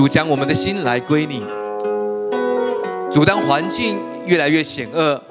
[0.00, 1.44] 主将我们的心来归你。
[3.12, 5.22] 主当环境越来越险恶，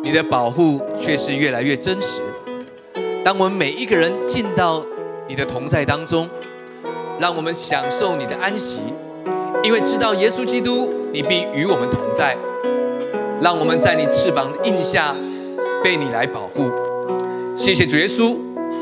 [0.00, 2.20] 你的保护却是越来越真实。
[3.24, 4.86] 当我们每一个人进到
[5.26, 6.28] 你的同在当中，
[7.18, 8.78] 让我们享受你的安息，
[9.64, 12.36] 因为知道耶稣基督，你必与我们同在。
[13.42, 15.16] 让我们在你翅膀的印下，
[15.82, 16.70] 被你来保护。
[17.56, 18.36] 谢谢主耶稣，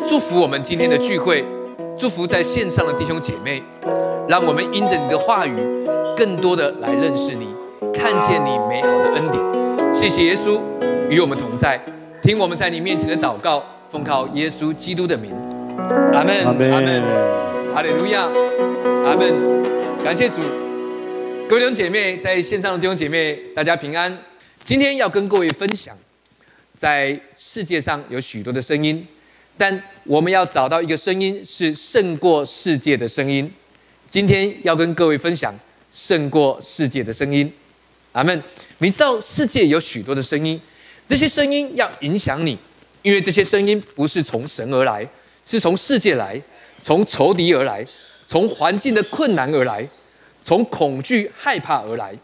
[0.07, 1.47] 祝福我们今天的聚会，
[1.97, 3.63] 祝福在线上的弟兄姐妹，
[4.29, 5.55] 让我们因着你的话语，
[6.17, 7.49] 更多的来认识你，
[7.93, 9.95] 看见你美好的恩典。
[9.95, 10.61] 谢谢耶稣
[11.11, 11.81] 与我们同在，
[12.23, 15.35] 听我们在你面前的祷告，奉靠耶稣基督的名，
[16.13, 17.03] 阿门，阿门，
[17.75, 18.23] 哈利路亚，
[19.05, 19.63] 阿门。
[20.03, 20.41] 感谢主，
[21.49, 24.17] 各位弟兄姐妹，在线上的弟兄姐妹，大家平安。
[24.65, 25.97] 今天要跟各位分享，
[26.75, 29.07] 在世界上有许多的声音，
[29.59, 33.53] 但我们要找到一个声音是胜过世界的声音。
[34.13, 35.59] 今天要跟各位分享
[35.91, 37.51] 胜过世界的声音。
[38.13, 38.43] 阿门。
[38.77, 40.61] 你知道世界有许多的声音，
[41.09, 42.59] 这些声音要影响你，
[43.01, 45.09] 因为这些声音不是从神而来，
[45.47, 46.39] 是从世界来，
[46.83, 47.83] 从仇敌而来，
[48.27, 49.89] 从环境的困难而来，
[50.43, 52.15] 从恐惧害怕而来。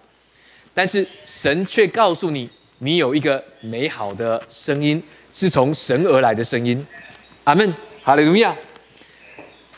[0.74, 2.50] 但是神却告诉你，
[2.80, 6.86] 你有一个美好的声音，是从神而来的声音。
[7.44, 7.72] 阿门，
[8.02, 8.54] 哈利路亚。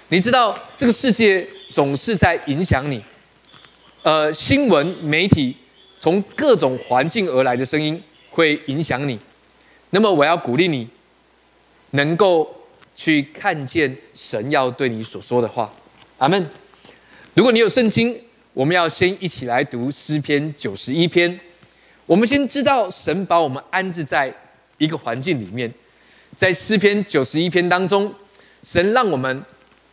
[0.09, 3.03] 你知道这个世界总是在影响你，
[4.03, 5.57] 呃，新闻媒体
[5.99, 9.19] 从各种环境而来的声音会影响你。
[9.91, 10.89] 那么我要鼓励你，
[11.91, 15.73] 能够去看见神要对你所说的话。
[16.19, 16.47] 阿门。
[17.35, 18.21] 如果你有圣经。
[18.53, 21.39] 我们要先一起来读诗篇九十一篇。
[22.05, 24.35] 我们先知道神把我们安置在
[24.77, 25.73] 一个环境里面，
[26.35, 28.13] 在诗篇九十一篇当中，
[28.65, 29.43] 神让我们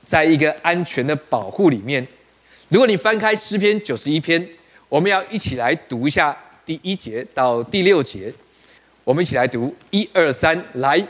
[0.08, 2.08] 在一个安全的保护里面。
[2.70, 4.48] 如果你翻开诗篇九十一篇，
[4.88, 8.34] 我们要一起来读一下第一节到第六节。
[9.04, 11.06] 我们一起来读一二三，来，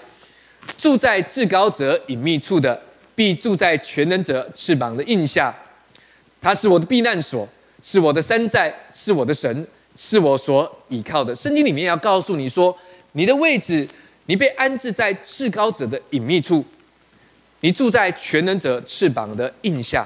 [0.79, 2.81] 住在至高者隐秘处的，
[3.13, 5.55] 必住在全能者翅膀的印下。
[6.41, 7.47] 他是我的避难所，
[7.83, 11.35] 是我的山寨，是我的神，是我所倚靠的。
[11.35, 12.75] 圣经里面要告诉你说，
[13.11, 13.87] 你的位置，
[14.25, 16.63] 你被安置在至高者的隐秘处，
[17.61, 20.05] 你住在全能者翅膀的印下，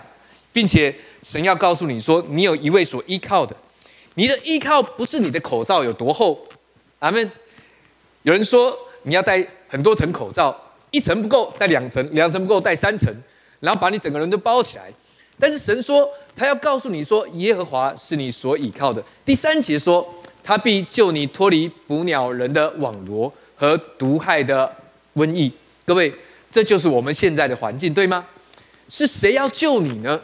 [0.53, 3.55] 并且神要告诉你说，你有一位所依靠的。
[4.15, 6.37] 你的依靠不是你的口罩有多厚，
[6.99, 7.31] 阿门。
[8.23, 10.55] 有人说你要戴很多层口罩，
[10.91, 13.13] 一层不够戴两层，两层不够戴三层，
[13.59, 14.91] 然后把你整个人都包起来。
[15.39, 19.03] 但是神说，他要告诉你说，耶和华是你所倚靠的。
[19.25, 20.07] 第三节说，
[20.43, 24.71] 他必救你脱离捕鸟人的网罗和毒害的
[25.15, 25.51] 瘟疫。
[25.85, 26.13] 各位，
[26.51, 28.25] 这就是我们现在的环境，对吗？
[28.89, 30.19] 是谁要救你呢？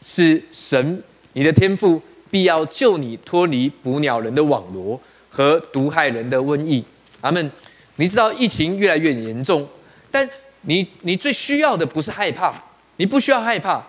[0.00, 2.00] 是神，你的天父
[2.30, 6.84] 必要救你脱离捕鸟人的网罗和毒害人的瘟疫。
[7.20, 7.50] 阿门。
[7.96, 9.68] 你知道疫情越来越严重，
[10.10, 10.28] 但
[10.62, 12.54] 你你最需要的不是害怕，
[12.96, 13.84] 你不需要害怕。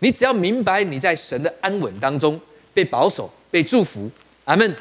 [0.00, 2.38] 你只要明白你在神的安稳当中
[2.74, 4.10] 被保守、被祝福，
[4.44, 4.76] 阿门。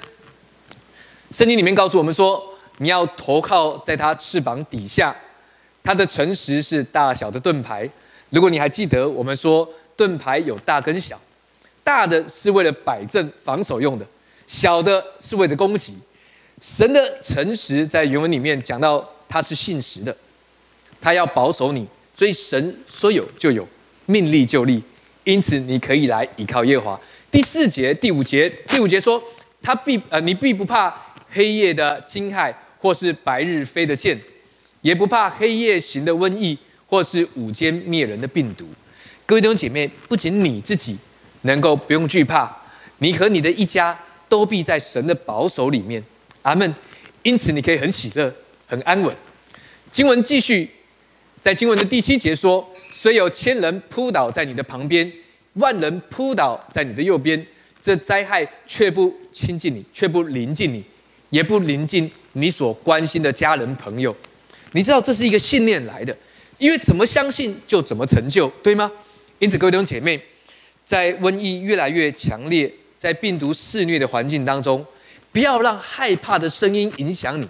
[1.32, 2.44] 圣经里面告诉我们说，
[2.80, 5.16] 你要投靠在他翅膀底下，
[5.86, 7.88] 他的诚实是大小的盾牌。
[8.32, 11.22] 如果你还记得，我们说盾牌有大跟小，
[11.84, 14.06] 大的是为了摆正防守用的，
[14.48, 15.96] 小的是为了攻击。
[16.60, 20.16] 神的诚实在原文里面讲到，他是信实的，
[21.00, 21.86] 他要保守你，
[22.16, 23.68] 所以神说有就有，
[24.08, 24.82] 命立就立。
[25.24, 27.02] 因此，你可以来倚靠耶和华。
[27.30, 29.22] 第四节、第五节、第五节说，
[29.62, 30.92] 他必呃，你必不怕
[31.32, 34.20] 黑夜的惊骇，或是白日飞的箭，
[34.86, 38.68] 也不怕黑夜行的瘟疫，或是午间灭人的病毒。
[39.26, 40.96] 各位弟兄姐妹，不仅你自己
[41.42, 42.56] 能够不用惧怕，
[43.00, 46.04] 你和你的一家都必在神的保守里面。
[46.44, 46.72] 阿门。
[47.24, 48.32] 因此，你可以很喜乐、
[48.68, 49.16] 很安稳。
[49.90, 50.70] 经文继续，
[51.40, 52.70] 在经文的第七节说。
[52.92, 55.12] 虽有千人扑倒在你的旁边，
[55.54, 57.46] 万人扑倒在你的右边，
[57.82, 60.82] 这灾害却不亲近你，却不临近你，
[61.32, 64.16] 也不临近你所关心的家人朋友。
[64.72, 66.16] 你知道这是一个信念来的，
[66.58, 68.92] 因为怎么相信就怎么成就，对吗？
[69.40, 70.22] 因此，各位弟兄姐妹，
[70.84, 74.86] 在瘟疫越来越强烈，在病毒肆虐的环境当中，
[75.32, 77.48] 不要让害怕的声音影响你。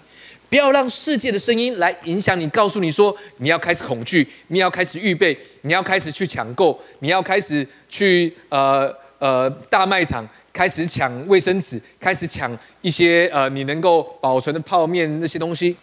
[0.48, 15.76] 不要让世界的声音来影响你，告诉你说你要开始恐惧，你要开始预备，你要开始去抢购，你要开始去呃呃大卖场开始抢卫生纸，开始抢一些呃你能够保存的泡面那些东西，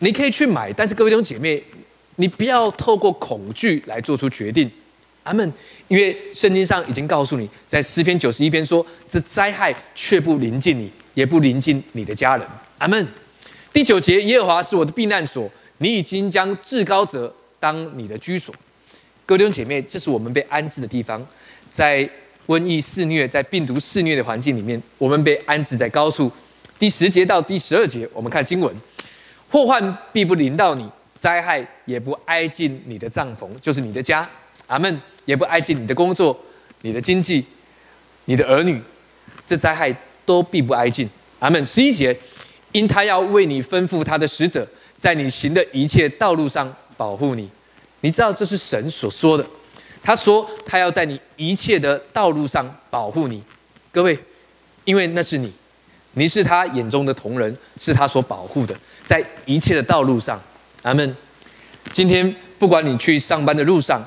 [0.00, 1.62] 你可以去买，但是各位弟兄姐妹，
[2.16, 4.70] 你不要透过恐惧来做出决定，
[5.22, 5.52] 阿门。
[5.88, 12.46] 因为圣经上已经告诉你，在诗篇九十一篇说，这灾害却不临近你，也不临近你的家人。
[12.78, 13.06] 阿门。
[13.72, 18.54] 第九节，耶和华是我的避难所，你已经将至高者当你的居所。
[19.26, 21.24] 各位弟兄姐妹，这是我们被安置的地方，
[21.70, 22.08] 在
[22.46, 26.30] 瘟疫肆虐、在病毒肆虐的环境里面，我们被安置在高处。
[26.78, 28.74] 第十节到第十二节，我们看经文：
[29.54, 30.84] 祸患必不临到你，
[31.14, 34.28] 灾害也不挨近你的帐篷，就是你的家。
[34.66, 35.00] 阿门。
[35.26, 36.36] 也不挨近你的工作、
[36.80, 37.46] 你的经济、
[38.24, 38.82] 你的儿女，
[39.46, 39.94] 这灾害
[40.26, 41.08] 都必不挨近。
[41.38, 41.64] 阿门。
[41.64, 42.14] 十一节，
[42.72, 44.66] 因他要为你吩咐他的使者，
[44.98, 47.48] 在你行的一切道路上保护你。
[48.00, 49.46] 你知道这是神所说的。
[50.02, 53.40] 他说他要在你一切的道路上保护你。
[53.92, 54.18] 各位，
[54.84, 55.52] 因为那是你。
[56.14, 58.74] 你是他眼中的同人，是他所保护的，
[59.04, 60.40] 在一切的道路上，
[60.82, 61.16] 阿门。
[61.92, 64.02] 今天不管你去上班的路上，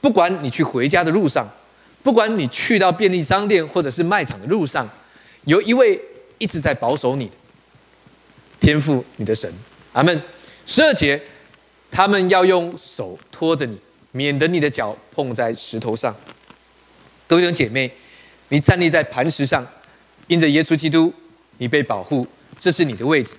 [0.00, 1.48] 不管你去回家的路上，
[2.02, 4.88] 不管你去到便利商店或者是卖场的路上，
[5.44, 6.00] 有一位
[6.38, 7.30] 一直在保守你，
[8.60, 9.52] 天赋你的神，
[9.92, 10.20] 阿门。
[10.66, 11.20] 十二节，
[11.90, 13.78] 他们要用手托着你，
[14.10, 16.14] 免得你的脚碰在石头上。
[17.26, 17.90] 各位弟兄姐妹，
[18.48, 19.66] 你站立在磐石上，
[20.26, 21.12] 因着耶稣基督。
[21.58, 22.26] 你被保护，
[22.58, 23.34] 这是你的位置。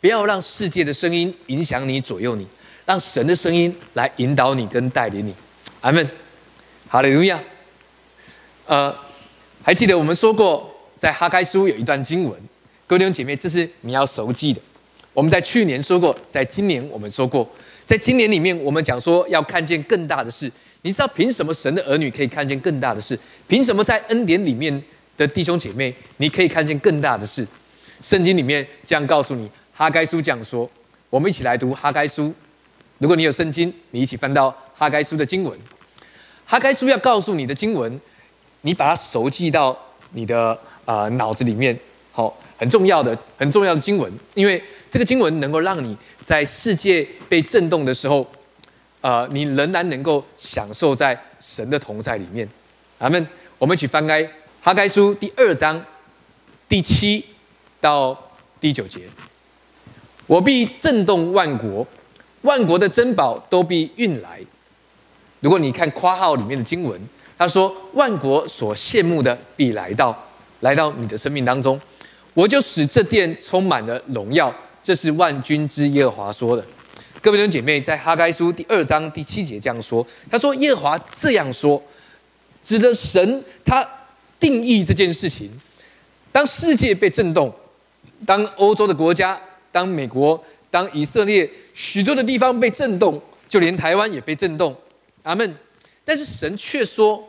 [0.00, 2.46] 不要让世界的声音影响你、左右你，
[2.86, 5.34] 让神的声音来引导你跟带领你。
[5.80, 6.08] 阿门。
[6.88, 7.40] 好的，路亚。
[8.66, 8.94] 呃，
[9.62, 12.40] 还记得我们说过，在哈该书有一段经文，
[12.86, 14.60] 各位弟兄姐妹，这是你要熟记的。
[15.12, 17.48] 我们在去年说过，在今年我们说过，
[17.84, 20.50] 在今年里面，我们讲说要看见更大的事。
[20.82, 23.18] 你知道凭什么神的儿女可以看见更大的事？
[23.48, 24.80] 凭什么在恩典里面？
[25.18, 27.46] 的弟兄姐妹，你可以看见更大的事。
[28.00, 30.70] 圣经里面这样告诉你，哈该书这样说。
[31.10, 32.32] 我们一起来读哈该书。
[32.98, 35.58] 如果你有圣经，你一起翻到哈该书的经文。
[36.46, 38.00] 哈该书要告诉你的经文，
[38.60, 39.76] 你把它熟记到
[40.12, 41.76] 你的啊脑子里面。
[42.12, 48.24] 好，很重要的、很重要的经文，因为这个经文能够让你在世界被震动的时候，
[49.00, 52.48] 呃，你仍然能够享受在神的同在里面。
[52.98, 53.26] 阿门。
[53.58, 54.28] 我们一起翻开。
[54.68, 55.82] 哈该书第二章
[56.68, 57.24] 第七
[57.80, 58.14] 到
[58.60, 59.00] 第九节，
[60.26, 61.86] 我必震动万国，
[62.42, 64.38] 万国的珍宝都必运来。
[65.40, 67.00] 如果你看括号里面的经文，
[67.38, 70.14] 他说万国所羡慕的必来到，
[70.60, 71.80] 来到你的生命当中，
[72.34, 74.54] 我就使这殿充满了荣耀。
[74.82, 76.62] 这是万军之耶和华说的。
[77.22, 81.82] 各位弟兄姐妹，在哈该书第二章第七节这样说，他说耶和华这样说，
[82.62, 83.94] 指着神他。
[84.40, 85.50] 定义这件事情，
[86.30, 87.54] 当世界被震动，
[88.24, 89.40] 当欧洲的国家，
[89.72, 94.76] 当美国，当以色列，许多的地方被震动，就连台湾也被震动。
[95.22, 95.54] 阿门。
[96.04, 97.22] 但是神却说：“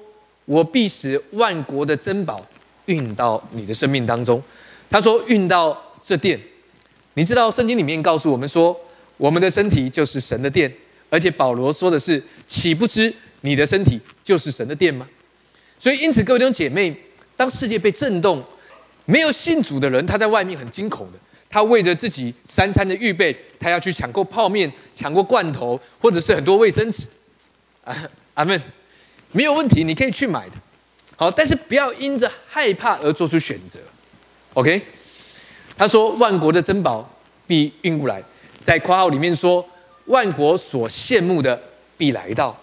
[0.46, 2.48] 我必使万国的珍宝
[2.86, 4.42] 运到你的生命当中。”
[4.90, 6.40] 他说：“运到这殿。”
[7.16, 8.80] 你知道圣经里面告诉我们说，
[9.18, 10.74] 我们的身体就是神的殿，
[11.10, 15.06] 而且保罗说的是：“岂不知你的身体就是神的殿吗？”
[15.80, 16.94] 所以，因此，各位弟兄姐妹，
[17.38, 18.44] 当世界被震动，
[19.06, 21.18] 没有信主的人，他在外面很惊恐的，
[21.50, 27.06] 他为着自己三餐的预备，他要去抢购泡面、抢购罐头，或者是很多卫生纸。
[27.86, 27.96] 啊，
[28.34, 28.62] 阿门，
[29.32, 30.58] 没有问题，你可以去买的。
[31.16, 33.80] 好，但是不要因着害怕而做出选择。
[34.56, 34.82] OK，
[35.78, 37.10] 他说：“万国的珍宝
[37.48, 38.22] 必运过来。”
[38.62, 39.66] 在括号里面说
[40.08, 41.62] ：“万国所羡慕的
[41.98, 42.62] 必来到。”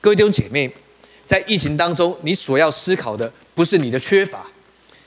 [0.00, 0.72] 各位弟兄姐妹。
[1.28, 4.46] 在疫情当中，你所要思考的不是你的缺乏，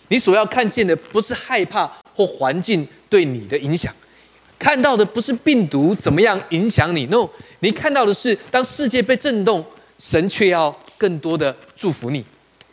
[0.09, 3.91] 你所要看见的不是害怕或环境对你的影响，
[4.59, 7.27] 看到的不是病毒怎么样影响你，no，
[7.61, 9.65] 你看到的是当世界被震动，
[9.97, 12.23] 神却要更多的祝福你。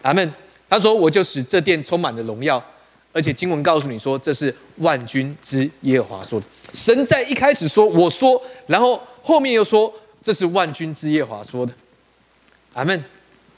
[0.02, 0.30] 阿门。
[0.70, 2.62] 他说：“我就使这殿充满了荣耀。”
[3.10, 6.44] 而且经文告诉你说，这是万军之耶和华说的。
[6.74, 8.38] 神在一开始说：“我说”，
[8.68, 9.90] 然后后面又说
[10.20, 11.72] ：“这是万军之耶和华说的。”
[12.74, 13.02] 阿门。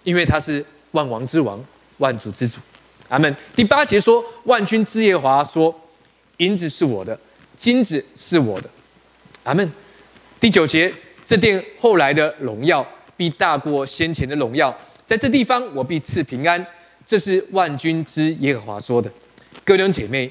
[0.02, 1.62] 因为他是万王之王，
[1.98, 2.60] 万主之主，
[3.08, 3.34] 阿门。
[3.54, 5.74] 第八节说：“万军之耶华说，
[6.38, 7.18] 银子是我的，
[7.56, 8.68] 金子是我的，
[9.44, 9.70] 阿门。”
[10.40, 10.92] 第九节，
[11.24, 16.66] 这殿后来的荣耀必大过先前的荣耀，在这地方我必赐平安。
[17.04, 19.10] 这是万军之耶和华说的。
[19.64, 20.30] 各位弟兄姐妹，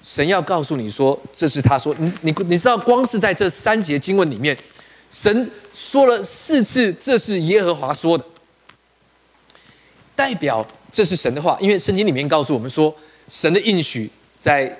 [0.00, 1.94] 神要告诉你说，这是他说。
[1.98, 4.56] 你你你知道，光是在这三节经文里面，
[5.10, 8.24] 神说了四次，这是耶和华说的。
[10.18, 12.92] 代表这是神的话，因为圣经里面告诉我们说，
[13.28, 14.76] 神的应许在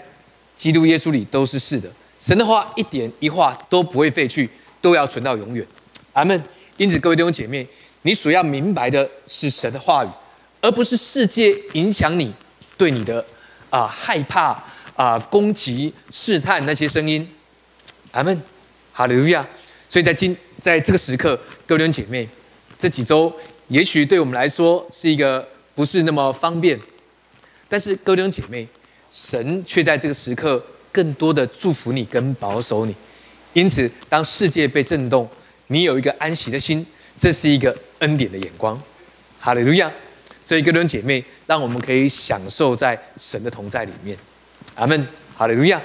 [0.56, 1.88] 基督耶稣里都是是的。
[2.18, 5.64] 神的话一点一画都不会废去，都要存到永远。
[6.12, 6.42] 阿门。
[6.76, 7.64] 因此，各位弟兄姐妹，
[8.02, 10.08] 你所要明白的是神的话语，
[10.60, 12.34] 而不是世界影响你
[12.76, 13.24] 对你的
[13.70, 14.60] 啊害怕
[14.96, 17.28] 啊攻击试探那些声音。
[18.10, 18.42] 阿门，
[18.92, 19.46] 哈利路亚。
[19.88, 22.28] 所以在今在这个时刻，各位弟兄姐妹，
[22.76, 23.32] 这几周
[23.68, 26.78] 也许对我们来说是一个不是那么方便，
[27.68, 28.66] 但是各位弟兄姐妹，
[29.12, 32.94] 神却在这个时刻更多的祝福你跟保守你。
[33.52, 35.28] 因此，当世界被震动，
[35.68, 36.84] 你有一个安息的心，
[37.16, 38.80] 这是一个恩典的眼光。
[39.38, 39.92] 哈利路亚！
[40.42, 44.16] 所以，各位弟兄姐妹，让我们可以享受在神的同在里面。
[44.74, 45.06] 阿门！
[45.36, 45.80] 哈利路亚！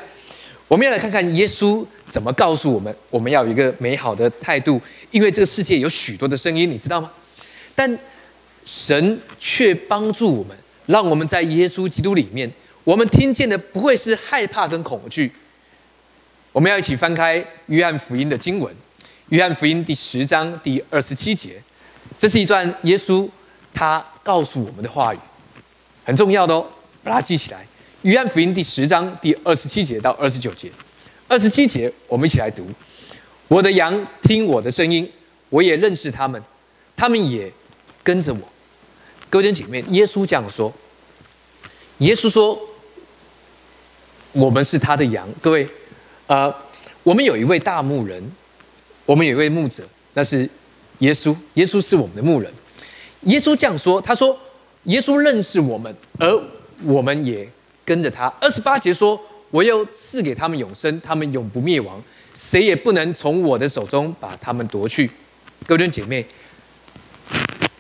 [0.68, 7.12] 我们要来看看耶稣怎么告诉我们，我们要有一个美好的态度，因为这个世界有许多的声音，你知道吗？
[7.76, 8.00] 但
[8.66, 12.52] 神却帮助我们，让我们在耶稣基督里面，
[12.84, 15.32] 我们听见的不会是害怕跟恐惧。
[16.52, 18.74] 我们要一起翻开约翰福音的经文，
[19.30, 21.62] 约翰福音第十章第二十七节，
[22.18, 23.28] 这是一段耶稣
[23.74, 25.18] 他告诉我们的话语，
[26.06, 26.66] 很重要的哦，
[27.04, 27.66] 把它记起来。
[28.04, 30.70] 约翰福音第十章第二十七节到二十九节，
[31.28, 32.68] 二十七节我们一起来读：
[33.48, 35.10] 我的羊听我的声音，
[35.50, 36.42] 我也认识他们，
[36.96, 37.52] 他们也
[38.04, 38.42] 跟着我。
[39.30, 40.72] 各位姐妹，耶稣这样说，
[42.00, 42.60] 耶稣说，
[44.34, 45.28] 我们是他的羊。
[45.42, 45.68] 各位。
[46.26, 46.52] 呃，
[47.04, 48.24] 我们有一位大牧人，
[49.06, 49.84] 我们有一位牧者，
[50.14, 50.50] 那是
[51.00, 51.36] 耶稣。
[51.56, 52.52] 耶稣是我们的牧人。
[53.24, 54.40] 耶稣这样说：“他说，
[54.86, 56.44] 耶稣认识我们，而
[56.86, 57.48] 我们也
[57.84, 62.02] 跟着他。”二十八节说：“我要赐给他们永生，他们永不灭亡，
[62.34, 65.12] 谁也不能从我的手中把他们夺去。”
[65.68, 66.26] 各位姐妹，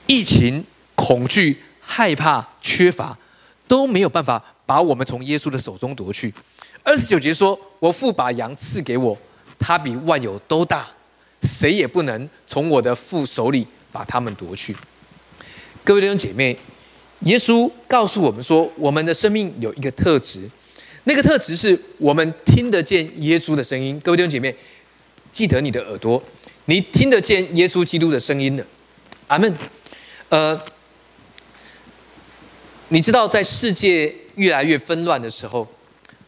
[0.05, 0.63] 疫情、
[0.95, 3.17] 恐惧、害怕、缺乏，
[3.67, 6.33] 都没有办法把我们从耶稣的手中夺去。
[6.83, 9.17] 二十九节说：“我父把羊赐给我，
[9.57, 10.86] 他比万有都大，
[11.43, 14.75] 谁也不能从我的父手里把他们夺去。”
[15.86, 16.57] 各位弟兄姐妹，
[17.22, 20.50] 耶稣告诉我们说，我们的生命有一个特质，
[21.05, 23.98] 那个特质是我们听得见耶稣的声音。
[24.01, 24.53] 各位弟兄姐妹，
[25.31, 26.22] 记得你的耳朵，
[26.65, 28.65] 你听得见耶稣基督的声音的。
[29.27, 29.53] 阿门。
[30.30, 30.62] 呃，
[32.89, 35.68] 你知道，在世界越来越纷乱的时候。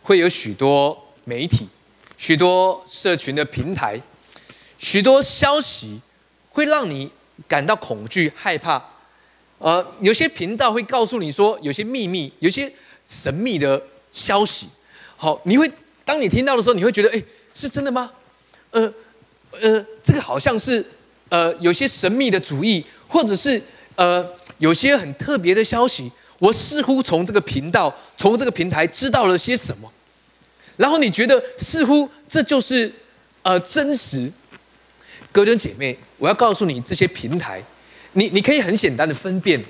[0.08, 1.68] 会有许多媒体、
[2.16, 4.00] 许多社群的平台、
[4.78, 6.00] 许多消息，
[6.52, 7.12] 会让你
[7.48, 8.80] 感到恐惧、害怕。
[9.58, 12.72] 呃，有些频道会告诉你说，有些秘密、有些
[13.10, 14.68] 神秘的消息。
[15.18, 15.72] 好，你会
[16.06, 17.24] 当你听到的时候，你会觉得，哎，
[17.56, 18.12] 是真的吗？
[18.70, 18.94] 呃
[19.60, 20.86] 呃，这个好像是
[21.30, 23.60] 呃有些神秘的主义，或者是
[23.96, 26.12] 呃有些很特别的消息。
[26.38, 29.90] 我似乎从这个频道、从这个平台知道了些什么。
[30.76, 32.92] 然后你觉得似乎这就是
[33.42, 34.30] 呃真实，
[35.32, 37.64] 各位姐妹，我要告诉你这些平台，
[38.12, 39.64] 你你可以很简单的分辨，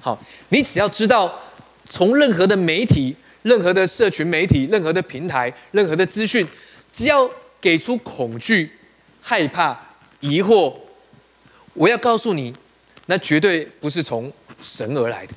[0.00, 1.38] 好，你只要知道
[1.84, 6.48] 从任何的媒体、任何的社群媒体、任何的平台、任何的资讯，
[6.90, 8.72] 只要给出恐惧、
[9.20, 9.78] 害怕、
[10.20, 10.74] 疑惑，
[11.74, 12.54] 我要告诉你，
[13.10, 14.30] 那绝对不是从
[14.62, 15.32] 神而来的。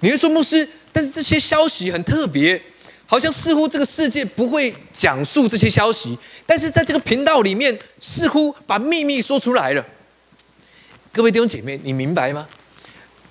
[0.00, 2.60] 你会说牧师，但是这些消息很特别。
[3.06, 9.84] 好像似乎这个世界不会讲述这些消息，但是在这个频道里面，似乎把秘密说出来了。
[11.10, 12.46] 各位弟兄姐妹，你明白吗？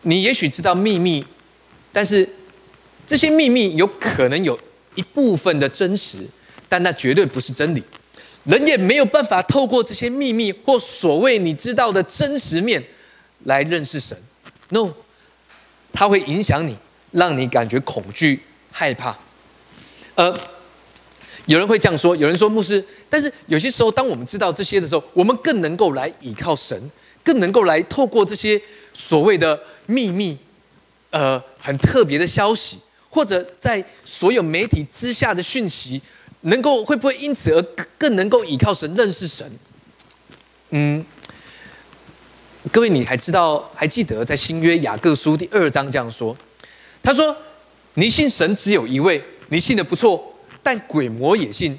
[0.02, 1.26] 你也许知道秘密，
[1.94, 2.28] 但是
[3.08, 4.60] 这些秘密有可能有
[4.96, 6.18] 一部分的真实，
[6.68, 7.82] 但那绝对不是真理。
[8.44, 12.84] 人也没有办法透过这些秘密或所谓你知道的真实面
[13.44, 14.18] 来认识神。
[14.70, 14.92] No，
[15.92, 16.78] 它会影响你，
[17.12, 18.42] 让你感觉恐惧、
[18.72, 19.18] 害怕。
[20.16, 20.38] 呃，
[21.46, 26.80] 有人会这样说，有人说牧师，但是有些时候，当我们知道这些的时候，我们更能够来依靠神，
[27.24, 28.62] 更能够来透过这些
[28.94, 30.38] 所谓的秘密，
[31.10, 32.78] 呃，很特别的消息，
[33.10, 36.02] 或者在所有媒体之下的讯息，
[36.42, 37.62] 能够会不会因此而
[37.98, 39.50] 更能够依靠神，认识神？
[40.72, 41.04] 嗯，
[42.72, 46.38] 各位，你还知道还记得在新约雅各书第二章这样说，
[47.02, 47.36] 他说
[47.96, 51.76] ：“你信神只有一位。”你信的不错，但鬼魔也信，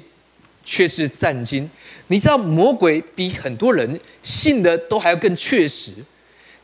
[0.65, 1.69] 却是战惊。
[2.07, 5.93] 你知道魔鬼比很多人信的都还要更确实，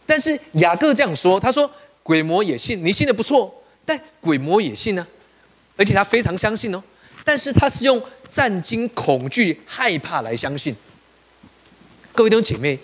[0.05, 1.71] 但是雅各这样说，他说
[2.03, 5.07] 鬼魔也信，你信的不错，但鬼魔也信呢，
[5.77, 6.83] 而且他非常相信哦，
[7.23, 10.75] 但是他是用战惊、恐惧、害怕来相信。
[12.11, 12.77] 各位弟兄姐妹，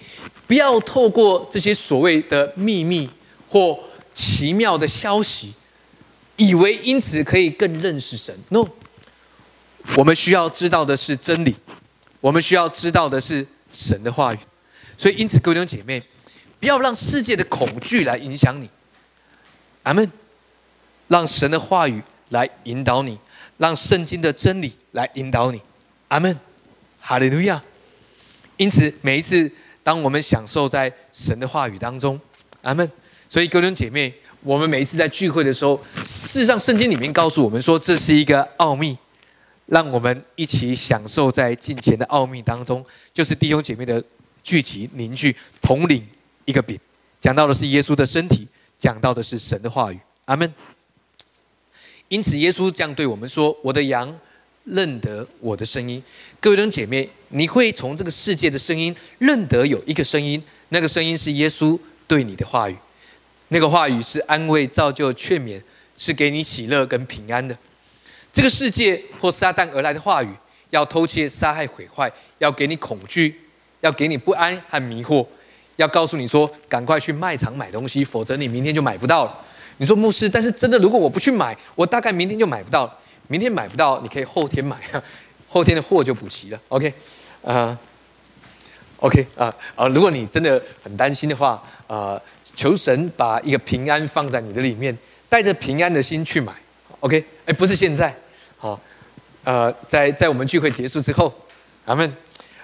[0.47, 3.09] 不要透过这些所谓的秘密
[3.47, 3.79] 或
[4.13, 5.53] 奇妙的消息。
[6.35, 8.65] 以为因此可以更认识神？No，
[9.95, 11.55] 我们需要知道的是真理，
[12.19, 14.39] 我们需要知道的是神的话语。
[14.97, 16.01] 所以，因此，各位弟兄姐妹，
[16.59, 18.67] 不要让世界的恐惧来影响你。
[19.83, 20.11] 阿门。
[21.07, 23.19] 让神的话语来引导你，
[23.57, 25.61] 让圣经的真理来引导你。
[26.07, 26.35] 阿门。
[26.99, 27.61] 哈利路亚。
[28.57, 29.51] 因此，每一次
[29.83, 32.19] 当我们享受在神的话语当中，
[32.61, 32.89] 阿门。
[33.29, 38.97] 所以，哥伦姐妹，我们每一次在聚会的时候，事实上，圣经里面告诉我们说，这是一个奥秘。
[39.67, 44.03] 让我们一起享受在金钱的奥秘当中，就是弟兄姐妹的
[44.43, 46.05] 聚集凝聚统领
[46.43, 46.77] 一个饼，
[47.21, 48.45] 讲到的是耶稣的身体，
[48.77, 49.97] 讲到的是神的话语。
[50.25, 50.53] 阿门。
[52.09, 54.13] 因此，耶稣这样对我们说：“我的羊
[54.65, 56.01] 认得我的声音。”
[56.39, 62.75] 各位弟兄姐妹，你会从这个世界的声音认得有一个声音，那个声音是耶稣对你的话语，
[63.49, 65.61] 那个话语是安慰、造就、劝勉，
[65.97, 67.57] 是给你喜乐跟平安的。
[68.31, 70.29] 这个世界或撒旦而来的话语，
[70.71, 73.41] 要偷窃、杀害、毁坏，要给你恐惧，
[73.81, 75.25] 要给你不安和迷惑，
[75.75, 79.39] 要告诉你说：赶快去卖场买东西，否则你明天就买不到了。
[79.77, 82.99] 你说牧师，但是真的，如果我不去买，我大概明天就买不到了。
[83.27, 84.77] 明天买不到，你可以后天买，
[85.47, 86.59] 后天的货就补齐了。
[86.67, 86.93] OK，
[87.43, 87.77] 啊
[88.97, 92.21] ，OK 啊啊，如果你真的很担心的话，呃，
[92.55, 94.97] 求神把一个平安放在你的里面，
[95.29, 96.53] 带着平安的心去买。
[96.99, 98.15] OK，哎，不是现在。
[98.57, 98.79] 好，
[99.43, 101.33] 呃，在在我们聚会结束之后，
[101.85, 102.17] 咱们，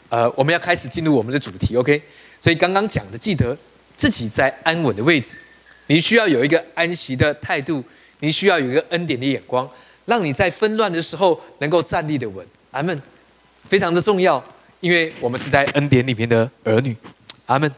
[0.08, 2.02] 呃，我们要开始进入我们的主题，OK？
[2.40, 3.58] 所以刚刚讲的，记得
[3.98, 5.38] 自己在安稳的位置，
[5.88, 7.84] 你需要有一个安息的态度，
[8.20, 9.70] 你需要有一个恩典的眼光，
[10.10, 12.46] 让你在纷乱的时候能够站立的稳。
[12.72, 13.00] 阿门，
[13.70, 14.44] 非常的重要，
[14.80, 16.98] 因为我们是在恩典里面的儿女。
[17.46, 17.72] 阿门，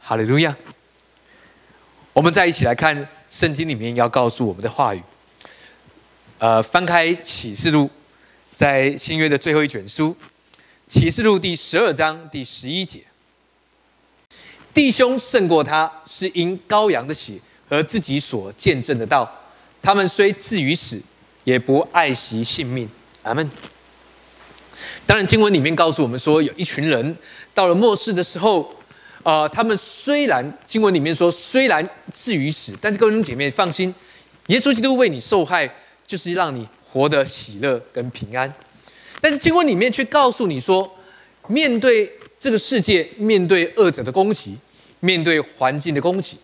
[0.00, 0.56] 哈利路亚。
[2.14, 5.02] 我们再一起来看圣经里面要告诉我们的话语。
[6.38, 7.90] 呃，翻开启示录，
[8.54, 10.16] 在新约的最后一卷书，
[10.88, 13.04] 启示录第十二章第十一节，
[14.72, 17.34] 弟兄胜过他，是因羔羊的血
[17.68, 19.30] 和自己所见证的道。
[19.82, 21.00] 他们虽至于死，
[21.46, 22.86] 也不爱惜性命。
[23.22, 23.50] 阿门。
[25.06, 27.16] 当然，经文里面告诉我们说，有一群人
[27.54, 28.70] 到了末世的时候，
[29.22, 33.94] 啊，他们虽然经文里面说虽然至于死，但是各位兄姐妹放心，
[34.48, 35.74] 耶稣基督为你受害。
[36.06, 38.54] 就是让你活得喜乐跟平安，
[39.20, 40.88] 但是经文里面却告诉你说，
[41.48, 44.56] 面对这个世界，面对恶者的攻击，
[45.00, 46.36] 面对环境的攻击，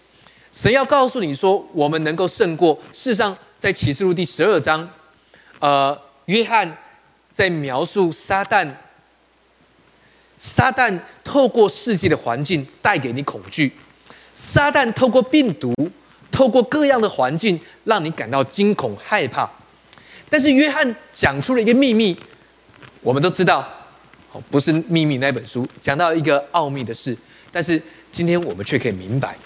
[0.52, 2.76] 神要告诉你说，我们能够胜过。
[2.92, 4.90] 世上，在启示录第十二章，
[5.60, 6.76] 呃，约翰
[7.30, 8.68] 在描述撒旦，
[10.36, 13.72] 撒旦透过世界的环境带给你恐惧，
[14.34, 15.72] 撒旦透过病毒。
[16.32, 19.48] 透过各样的环境，让你感到惊恐害怕。
[20.28, 22.18] 但是约翰讲出了一个秘密，
[23.00, 23.64] 我们都知道，
[24.50, 27.16] 不是秘密那本书讲到一个奥秘的事。
[27.52, 29.36] 但是今天我们却可以明白，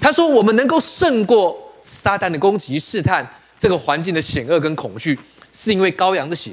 [0.00, 3.28] 他说我们能够胜过撒旦的攻击、试探
[3.64, 5.18] 这个环境的险恶跟恐惧，
[5.50, 6.50] 是因为羔羊的血，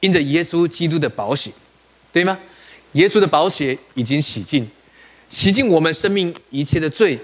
[0.00, 1.48] 因着耶稣基督的宝血，
[2.12, 2.36] 对吗？
[2.94, 4.68] 耶稣的宝血已经洗净，
[5.28, 7.16] 洗净我们生命一切的罪。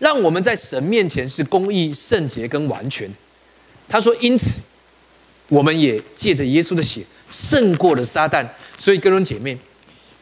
[0.00, 3.08] 让我们在神面前是公义、圣洁跟完全。
[3.88, 4.60] 他说：“因此，
[5.48, 8.44] 我们也借着耶稣的血胜过了撒旦。
[8.76, 9.56] 所以，各位姐妹，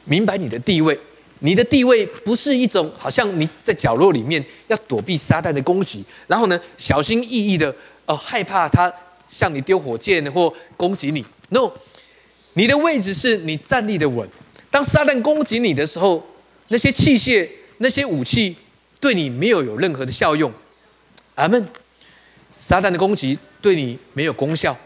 [0.05, 1.01] 明白你的地位。
[1.45, 7.75] 你的地位不是一种好像你在角落里面要躲避撒旦的攻击，然后呢小心翼翼的
[8.07, 8.93] 哦害怕他
[9.29, 11.25] 向你丢火箭或攻击你。
[11.51, 11.73] No，
[12.55, 14.29] 你的位置是你站立的稳。
[14.71, 16.27] 当撒旦攻击你的时候，
[16.69, 18.57] 那些器械、那些武器。”
[19.03, 20.53] 对你没有有任何的效用，
[21.35, 21.69] 阿门。
[22.53, 24.79] 撒旦的攻击对你没有功效。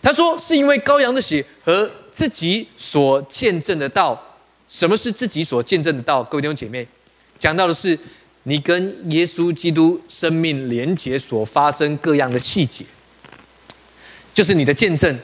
[0.00, 4.18] 他说是因为羔羊的血和自己所见证的道。
[4.66, 6.24] 什么是自己所见证的道？
[6.24, 6.88] 各位弟兄姐妹，
[7.36, 7.98] 讲到的是
[8.44, 12.84] 你跟耶稣基督生命连结所发生各样的细节，
[14.34, 15.18] 就是你的见证。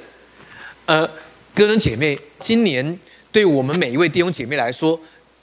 [0.87, 1.09] 呃，
[1.55, 2.99] 哥伦姐妹，今年
[3.33, 4.99] 对我们每一位弟兄姐妹来说，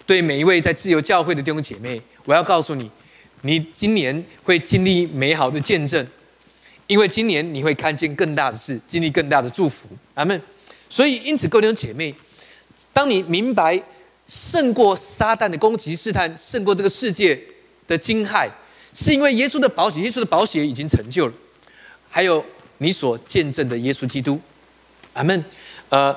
[0.06, 2.02] 对每一位在自由教会的弟兄姐妹。
[2.24, 2.90] 我要告诉你，
[3.42, 6.08] 你今年会经历美好的见证，
[6.88, 9.90] 因为今年你会看见更大的事，经历更大的祝福。
[10.14, 10.42] 阿门。
[10.90, 12.16] 所以，因此，各位弟兄姐妹，
[12.94, 13.80] 当你明白
[14.26, 17.40] 胜过撒旦的攻击试探，胜过这个世界
[17.88, 18.50] 的惊骇，
[18.94, 21.34] 是因为耶稣的保险，耶稣的保险已经成就了。
[22.10, 22.44] 还有
[22.80, 24.40] 你所见证的耶稣基督。
[25.14, 25.44] 阿门。
[25.90, 26.16] 呃，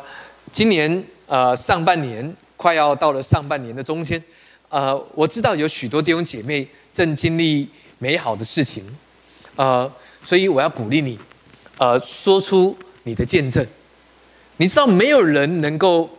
[0.50, 4.22] 今年呃上半年快要到了上半年的中间。
[4.70, 8.84] 呃，我知道有许多弟兄姐妹正经历美好的事情，
[9.56, 9.90] 呃，
[10.22, 11.18] 所以我要鼓励你，
[11.78, 13.66] 呃，说出你的见证。
[14.56, 16.10] 你知道没有人能够，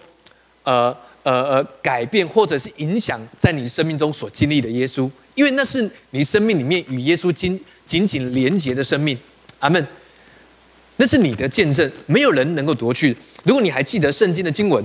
[0.63, 0.95] 呃
[1.29, 9.15] 呃呃改变或者是影响在你生命中所经历的耶稣，因为那是你生命里面与耶稣紧紧紧连结的生命。
[9.59, 9.85] 阿门。
[10.97, 13.15] 那是你的见证，没有人能够夺去。
[13.43, 14.83] 如果你还记得圣经的经文，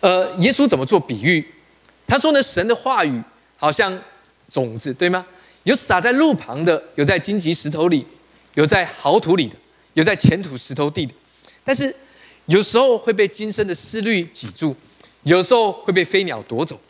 [0.00, 1.44] 呃，耶稣怎么做比喻？
[2.06, 3.22] 他说呢，神的话语
[3.56, 3.96] 好像
[4.48, 5.24] 种子，对吗？
[5.64, 8.04] 有撒在路旁的，有在荆棘石头里，
[8.54, 9.54] 有在好土里的，
[9.92, 11.12] 有在浅土石头地的。
[11.62, 11.94] 但是
[12.46, 14.74] 有时候会被今生的思虑挤住，
[15.28, 16.80] 有时候会被飞鸟夺走。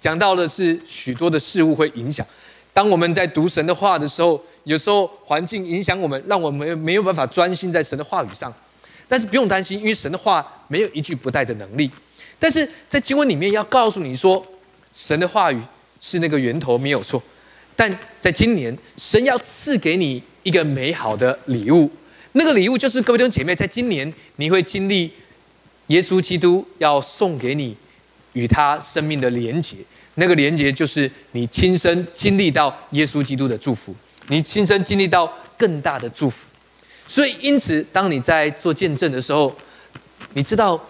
[0.00, 2.26] 讲到的是许多的事物会影响。
[2.72, 8.52] 当我们在读神的话的时候，有时候环境影响我们，让我们没有办法专心在神的话语上。
[9.06, 11.90] 但是不用担心，因为神的话没有一句不带着能力。
[12.38, 14.44] 但是在经文里面要告诉你说，
[14.94, 15.60] 神的话语
[16.00, 17.22] 是那个源头没有错。
[17.76, 21.90] 但在今年，神要赐给你一个美好的礼物，
[22.32, 25.12] 那个礼物就是各位弟兄姐妹，在今年你会经历
[25.88, 27.76] 耶稣基督要送给你
[28.32, 29.76] 与他生命的连结。
[30.14, 33.94] 那个连接就是你亲身经历到耶稣基督的祝福，
[34.28, 36.48] 你亲身经历到更大的祝福。
[37.06, 39.54] 所以，因此，当你在做见证的时候，
[40.32, 40.82] 你知道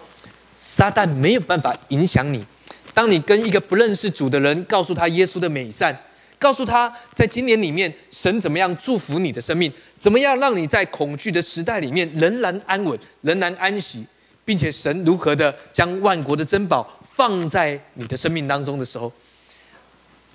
[0.55, 2.45] 撒旦没有办法影响你。
[2.93, 5.93] 当你跟一个不认识主的人告诉他耶稣的美善，
[6.39, 14.05] 告诉他在今年里面神怎么样祝福你的生命，怎么样让你在恐惧的时代里面仍然安稳、仍然安息，
[14.45, 16.87] 并且神如何的将万国的珍宝。
[17.03, 19.11] 放在你的生命当中的时候，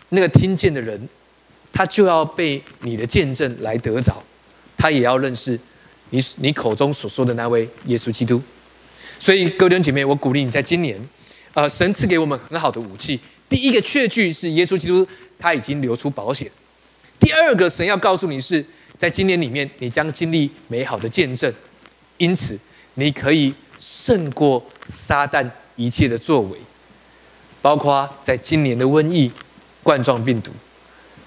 [0.09, 1.09] 那个听见的人，
[1.71, 4.23] 他就要被你的见证来得着，
[4.79, 5.61] 他也要认识
[6.09, 8.43] 你你口中所说的那位耶稣基督。
[9.19, 10.99] 所以，各位弟姐妹，我鼓励你在今年，
[11.53, 13.21] 呃，神赐给我们很好的武器。
[13.47, 15.07] 第一个确据是耶稣基督
[15.39, 16.51] 他已经流出保险。
[17.19, 18.65] 第二个，神要告诉你是
[18.97, 21.53] 在今年里面，你将经历美好的见证，
[22.17, 22.59] 因此
[22.95, 26.59] 你可以胜过撒旦一切的作为。
[27.63, 29.31] 包括在今年的瘟疫、
[29.83, 30.51] 冠状病毒，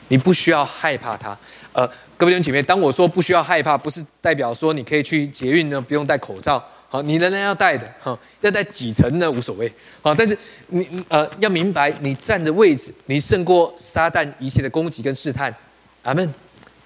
[0.07, 1.37] 你不需要害怕它。
[1.73, 1.87] 呃，
[2.17, 10.35] 各位弟兄姐妹，当我说不需要害怕，不是代表说你可以去捷运呢不用戴口罩，好，你仍然要戴的，哈，要戴几层呢无所谓，好，但是
[10.67, 15.53] 你呃要明白，你站的位置，你胜过撒旦一切的攻击跟试探。
[16.01, 16.33] 阿门，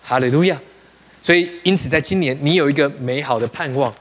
[0.04, 0.60] 哈利路亚。
[1.22, 3.94] 所以因此，在今年你有一个美好的盼望，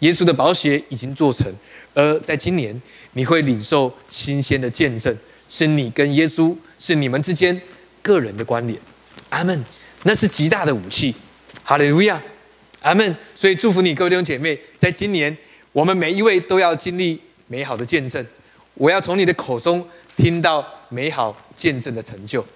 [0.00, 1.52] 耶稣的宝血已经做成，
[1.94, 2.80] 而在今年。
[3.14, 5.16] 你会领受新鲜的见证，
[5.48, 7.58] 是你跟耶稣是你们之间
[8.00, 8.78] 个人的关联。
[9.30, 9.64] 阿门。
[10.04, 11.12] 那是极大的武器。
[11.64, 12.22] 哈利路亚。
[12.82, 13.16] 阿门。
[13.34, 15.36] 所以祝福你，各位弟兄姐妹，在今年，
[15.72, 18.24] 我们每一位都要经历美好的见证。
[18.74, 19.84] 我要从你的口中
[20.16, 22.46] 听到美好见证的成就。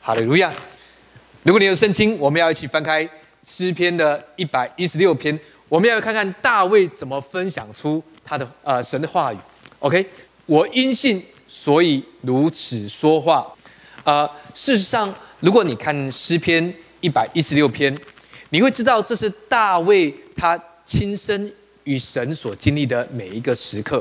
[0.00, 0.52] 哈利路亚。
[1.42, 3.08] 如果你有圣经，我们要一起翻开
[3.42, 5.36] 诗篇的一百一十六篇，
[5.74, 9.36] 我们要看看大卫怎么分享出他的呃神的话语。
[9.80, 10.08] OK，
[10.46, 13.44] 我因信，所以如此说话。
[14.04, 17.92] 呃，事实上，如果你看诗篇一百一十六篇，
[18.50, 20.56] 你会知道这是大卫他
[20.86, 24.00] 亲身与神所经历的每一个时刻。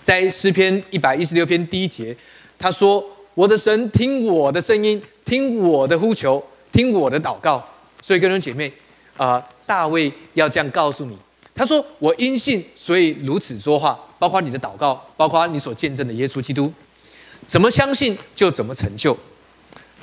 [0.00, 2.16] 在诗篇一百一十六篇第一节，
[2.56, 3.04] 他说
[3.34, 7.68] ：“我的神，听我的声音，听我的呼求，听我的祷告。”
[8.00, 8.72] 所以，各位姐妹，
[9.16, 11.16] 啊，大卫要这样告诉你。
[11.54, 16.72] 他说：“我因信，所以如此说话。”包括你的祷告，包括你所见证的耶稣基督，
[17.46, 19.16] 怎么相信就怎么成就。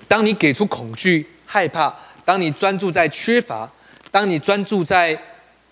[0.08, 3.70] 当你给出恐惧、害怕，当你专注在缺乏，
[4.12, 5.22] 当你专注在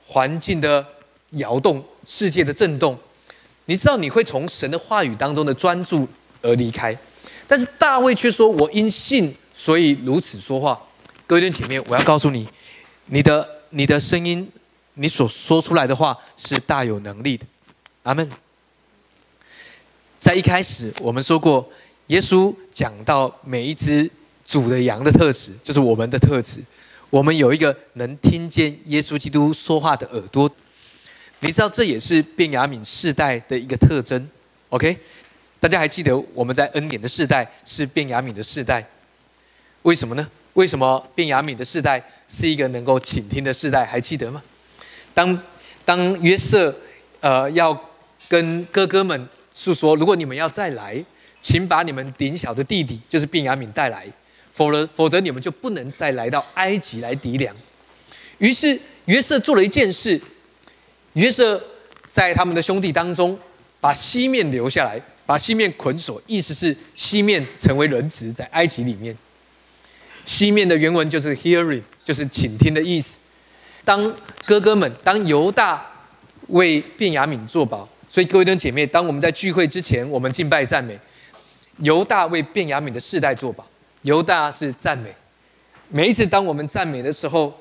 [0.05, 0.85] 环境的
[1.31, 2.99] 摇动、世界的震动，
[3.65, 6.05] 你知道你会从神的话语当中的专注
[6.41, 6.97] 而离开。
[7.47, 10.77] 但是大卫却说：“我因信，所以如此说话。”
[11.25, 12.45] 各位弟兄姐妹，我要告诉你，
[13.05, 14.47] 你的你的声音，
[14.93, 17.45] 你所说出来的话是大有能力的。
[18.03, 18.29] 阿门。
[20.19, 21.67] 在一开始，我们说过，
[22.07, 24.09] 耶稣讲到每一只
[24.45, 26.63] 主的羊的特质，就是我们的特质。
[27.09, 30.49] 我们有一个能听见耶稣基督说话的耳朵。
[31.39, 34.29] 你知道，这也是便雅悯世代的一个特征。
[34.69, 34.95] OK，
[35.59, 38.87] 大家还记得我们在恩典的世代是便雅悯的世代？
[39.81, 40.29] 为什么呢？
[40.53, 43.85] 为什么便雅悯的世代是一个能够倾听的世代？
[43.85, 44.41] 还记得吗？
[45.13, 45.39] 当
[45.85, 46.75] 当约瑟
[47.19, 47.77] 呃要
[48.27, 51.03] 跟哥哥们诉说：“如果你们要再来，
[51.41, 54.05] 请把你们顶小的弟弟，就是便雅敏带来，
[54.51, 57.55] 否则否则你们就不能再来到埃及来抵粮。”
[58.39, 60.19] 于是约瑟做了一件事，
[61.13, 61.61] 约瑟
[62.07, 63.37] 在他们的兄弟当中
[63.79, 69.15] 把西面留下来，把西面捆锁，意思是西面成为人质，在埃及里面。
[70.25, 73.17] 西面的原文就是 “hearing”，就是倾听的意思。
[73.83, 74.13] 当
[74.45, 75.85] 哥哥们，当犹大
[76.47, 77.87] 为便雅敏作保。
[78.07, 80.99] 所以各位弟兄姐妹，当我们在聚会之前，我们敬拜赞美，
[81.77, 83.67] 犹大为便雅悯的世代作保。
[84.03, 85.13] 犹大是赞美，
[85.89, 87.53] 每一次当我们赞美的时候，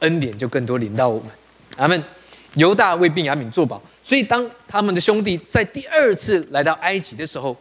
[0.00, 1.30] 恩典就更多临到我们。
[1.76, 2.02] 阿门。
[2.54, 7.54] 犹大为便雅悯作保，所以当他们的兄弟在第二次来到埃及的时候，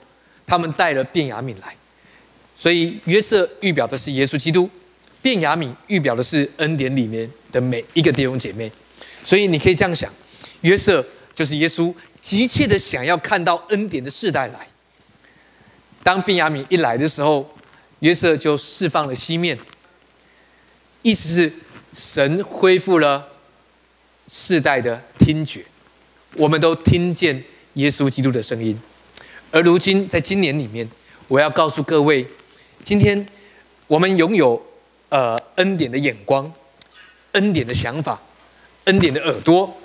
[0.45, 1.75] 他们带了便雅悯来。
[2.59, 4.67] 所以约瑟预表的是耶稣基督，
[5.21, 8.71] 便雅悯预表的是恩典里面的每一个弟兄姐妹。
[9.23, 10.11] 所以你可以这样想，
[10.61, 14.67] 约瑟就是耶稣急切的想要看到恩典的世代来。
[16.01, 17.47] 当便雅悯一来的时候，
[17.99, 19.55] 约瑟就释放了西面，
[21.03, 21.53] 意思是
[21.93, 23.27] 神恢复了
[24.27, 25.63] 世代的听觉，
[26.33, 27.43] 我们都听见
[27.73, 28.79] 耶稣基督的声音。
[29.51, 30.89] 而如今在今年里面，
[31.27, 32.25] 我要告诉各位。
[32.83, 33.27] 今天
[33.87, 34.61] 我们拥有
[35.09, 36.51] 呃恩典的眼光、
[37.33, 38.21] 恩典的想法、
[38.85, 39.75] 恩典的耳朵，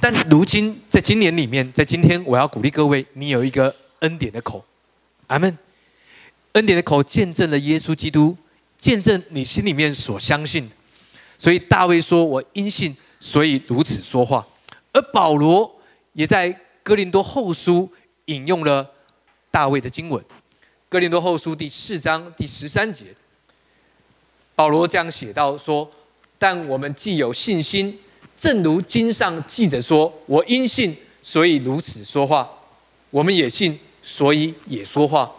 [0.00, 4.64] 但如今在今年里面，在今天我要鼓励各位，你有一个恩典的口，
[5.26, 5.58] 阿门。
[6.52, 8.36] 恩典的口见证了耶稣基督，
[8.76, 10.68] 见证你心里面所相信。
[11.36, 14.44] 所以大卫说：“我因信，所以如此说话。”
[14.92, 15.80] 而保罗
[16.14, 17.88] 也在哥林多后书
[18.24, 18.90] 引用了
[19.50, 20.24] 大卫的经文。
[20.90, 23.04] 哥林多后书第四章第十三节，
[24.54, 25.90] 保罗这样写到说
[26.38, 27.98] ：“但我们既有信心，
[28.34, 32.42] 正如经上记着说，我因信，所以如此说话；
[33.10, 35.30] 我们也信，所以也说话。”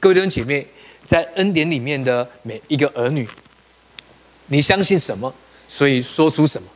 [0.00, 0.66] 各位弟兄姐妹，
[1.04, 3.28] 在恩典里面的每一个儿女，
[4.48, 5.32] 你相信什么，
[5.68, 6.66] 所以说出什么，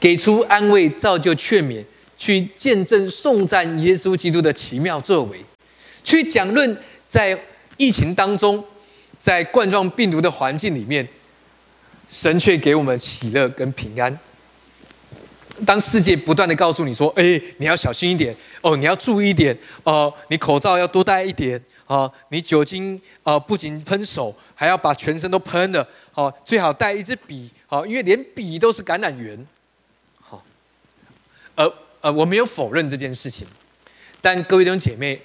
[0.00, 1.84] 给出安慰、造就、劝勉，
[2.16, 5.44] 去见证、颂赞耶稣基督的奇妙作为。
[6.08, 6.74] 去讲论
[7.06, 7.38] 在
[7.76, 8.64] 疫情当中，
[9.18, 11.06] 在冠状病毒的环境里面，
[12.08, 14.18] 神却给我们喜乐跟平安。
[15.66, 29.46] 当世界不断的告诉你说：“哎，你要小心一点哦，你要注意一点哦，你口罩要多戴一点哦，你酒精啊不仅喷手，还要把全身都喷了哦，最好带一支笔哦，因为连笔都是感染源。”
[30.18, 30.42] 好，
[31.56, 33.46] 呃呃，我没有否认这件事情，
[34.22, 35.20] 但各位弟兄姐妹。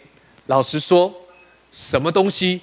[0.48, 1.14] 老实说，
[1.72, 2.62] 什么东西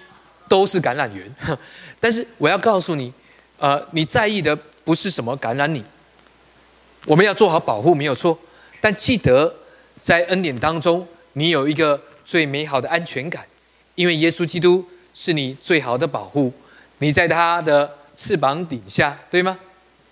[0.49, 1.35] 都是感染源。
[1.99, 3.13] 但是我要告诉你，
[3.59, 5.85] 呃，你在意的不是什么感染你。
[7.07, 8.39] 我们要做好保护没有错，
[8.81, 9.55] 但记得
[10.01, 13.47] 在恩典当中，你有一个最美好的安全感，
[13.95, 16.53] 因为耶稣基督是你最好的保护。
[16.99, 19.59] 你在他的翅膀底下，对吗？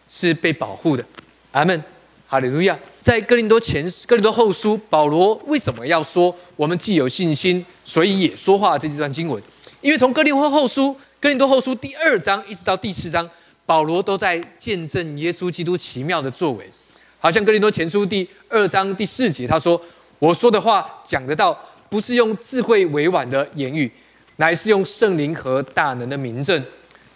[0.08, 1.04] 是被保护的。
[1.52, 1.84] 阿门。
[2.30, 2.78] 哈利路亚！
[3.00, 8.78] 在哥林多前、哥林多后书，保罗为什么要说我们既有信心，所以也说话？
[8.78, 9.42] 这几段经文，
[9.80, 13.28] 因为从哥林多后书、哥林多后书第二章一直到第四章，
[13.64, 16.70] 保罗都在见证耶稣基督奇妙的作为。
[17.18, 19.80] 好像哥林多前书第二章第四节，他说
[20.20, 23.90] ：“我说的话讲得到，不是用智慧委婉的言语，
[24.36, 26.62] 乃是用圣灵和大能的明证，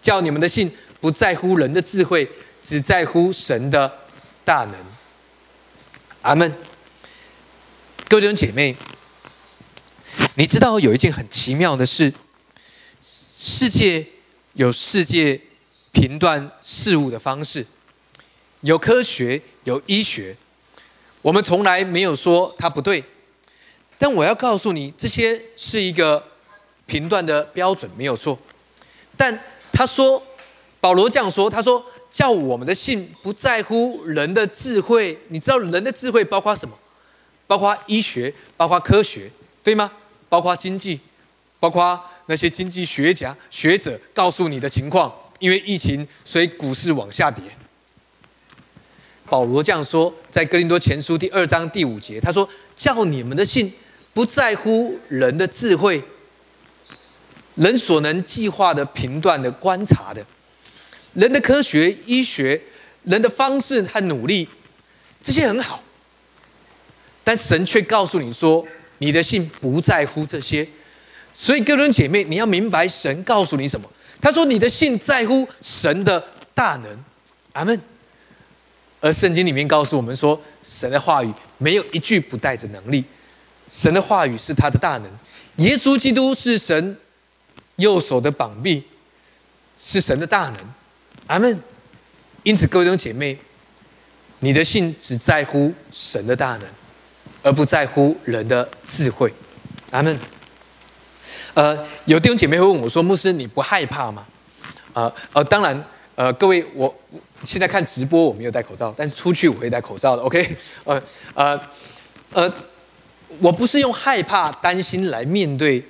[0.00, 0.72] 叫你们的信
[1.02, 2.26] 不在乎人的智慧，
[2.62, 3.92] 只在乎神的
[4.42, 4.74] 大能。”
[6.22, 6.56] 阿门，
[8.08, 8.76] 各位弟兄姐妹，
[10.36, 12.14] 你知道有一件很奇妙的事，
[13.40, 14.06] 世界
[14.52, 15.40] 有世界
[15.90, 17.66] 评断事物的方式，
[18.60, 20.36] 有科学，有医学，
[21.22, 23.02] 我们从来没有说它不对，
[23.98, 26.24] 但我要告诉你，这些是一个
[26.86, 28.38] 评断的标准，没有错。
[29.16, 29.36] 但
[29.72, 30.24] 他说，
[30.80, 31.84] 保罗这样说，他说。
[32.12, 36.78] 叫我们的信不在乎人的智慧，你知道人的智慧包括什么？
[37.46, 39.30] 包括医学，包括科学，
[39.64, 39.90] 对吗？
[40.28, 41.00] 包括经济，
[41.58, 45.10] 包括那些经济学家、学者告诉你的情况。
[45.38, 47.42] 因为疫情，所以股市往下跌。
[49.24, 52.46] 保罗这样说，在哥林多前书第二章第五节，他说
[52.76, 53.72] ：“叫你们的信
[54.12, 56.04] 不在乎人的智慧，
[57.54, 60.24] 人所能计划的、评断的、观察的。”
[61.14, 62.60] 人的科学、医学、
[63.04, 64.48] 人的方式和努力，
[65.22, 65.82] 这些很好，
[67.22, 68.66] 但神却告诉你说，
[68.98, 70.66] 你的信不在乎这些。
[71.34, 73.90] 所以，各位姐妹，你要明白神告诉你什么。
[74.20, 76.22] 他说，你的信在乎神的
[76.54, 77.04] 大能。
[77.52, 77.80] 阿门。
[79.00, 83.04] 而圣经里面告诉我们说，神的话语没有一句不带着能力。
[83.70, 85.10] 神的话语是他的大能。
[85.56, 86.96] 耶稣基督是神
[87.76, 88.84] 右手的膀臂，
[89.82, 90.56] 是神的大能。
[91.32, 91.58] 阿门。
[92.42, 93.38] 因此，各位弟兄姐妹，
[94.40, 96.62] 你的信只在乎神的大能，
[97.42, 99.32] 而不在乎人的智慧。
[99.92, 100.18] 阿门。
[101.54, 104.26] 呃，有弟兄姐妹会问我说：“牧师，你不害怕吗？”
[104.92, 105.82] 呃呃，当然，
[106.16, 106.94] 呃，各位，我
[107.42, 110.22] 现在看直播我没有戴口罩，但是出去我会戴口罩的。
[110.22, 111.58] OK，呃呃，
[112.32, 112.54] 呃，
[113.38, 115.82] 我不是用害怕、担心来面对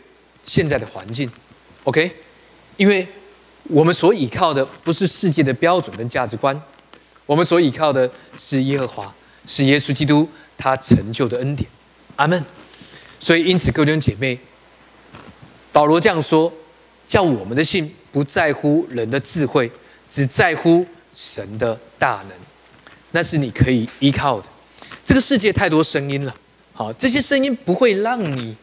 [0.45, 1.29] 现在的环境
[1.83, 2.15] ，OK？
[2.77, 3.09] 因为
[3.65, 6.61] 我们所依靠的不是世界的标准跟价值观，
[7.27, 9.15] 我们所依靠的是耶和华，
[9.47, 11.69] 是耶稣基督他成就的恩典。
[12.17, 12.45] 阿门。
[13.19, 14.37] 所以，因此，各位弟兄姐妹，
[15.73, 16.53] 保罗这样说：
[17.07, 19.71] 叫我们的信不在乎人的智慧，
[20.09, 22.33] 只在乎神的大能。
[23.13, 24.49] 那是你可以依靠的。
[25.05, 26.35] 这个世界太多声音了，
[26.73, 28.57] 好，这些声音不会让你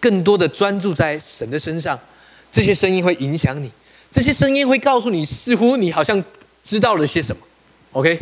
[0.00, 1.98] 更多的专注在神的身上。
[2.50, 3.70] 这些声音会影响你，
[4.10, 6.22] 这些声音会告诉你，似乎你好像
[6.62, 7.42] 知道了些什么。
[7.92, 8.18] OK，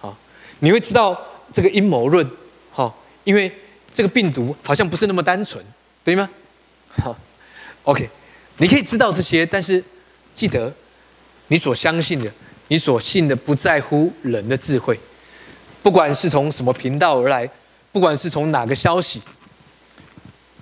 [0.00, 0.16] 好，
[0.60, 1.20] 你会知道
[1.52, 2.28] 这个阴谋论，
[2.70, 3.50] 好，因为
[3.92, 5.64] 这个病毒好像不是那么单纯，
[6.04, 6.30] 对吗？
[6.88, 7.16] 好
[7.82, 8.08] ，OK，
[8.58, 9.82] 你可以知道这些，但是
[10.32, 10.72] 记得，
[11.48, 12.32] 你所相信的，
[12.68, 14.98] 你所信的，不在乎人的智慧，
[15.82, 17.50] 不管是从什么频道而来，
[17.90, 19.20] 不管是从哪个消息，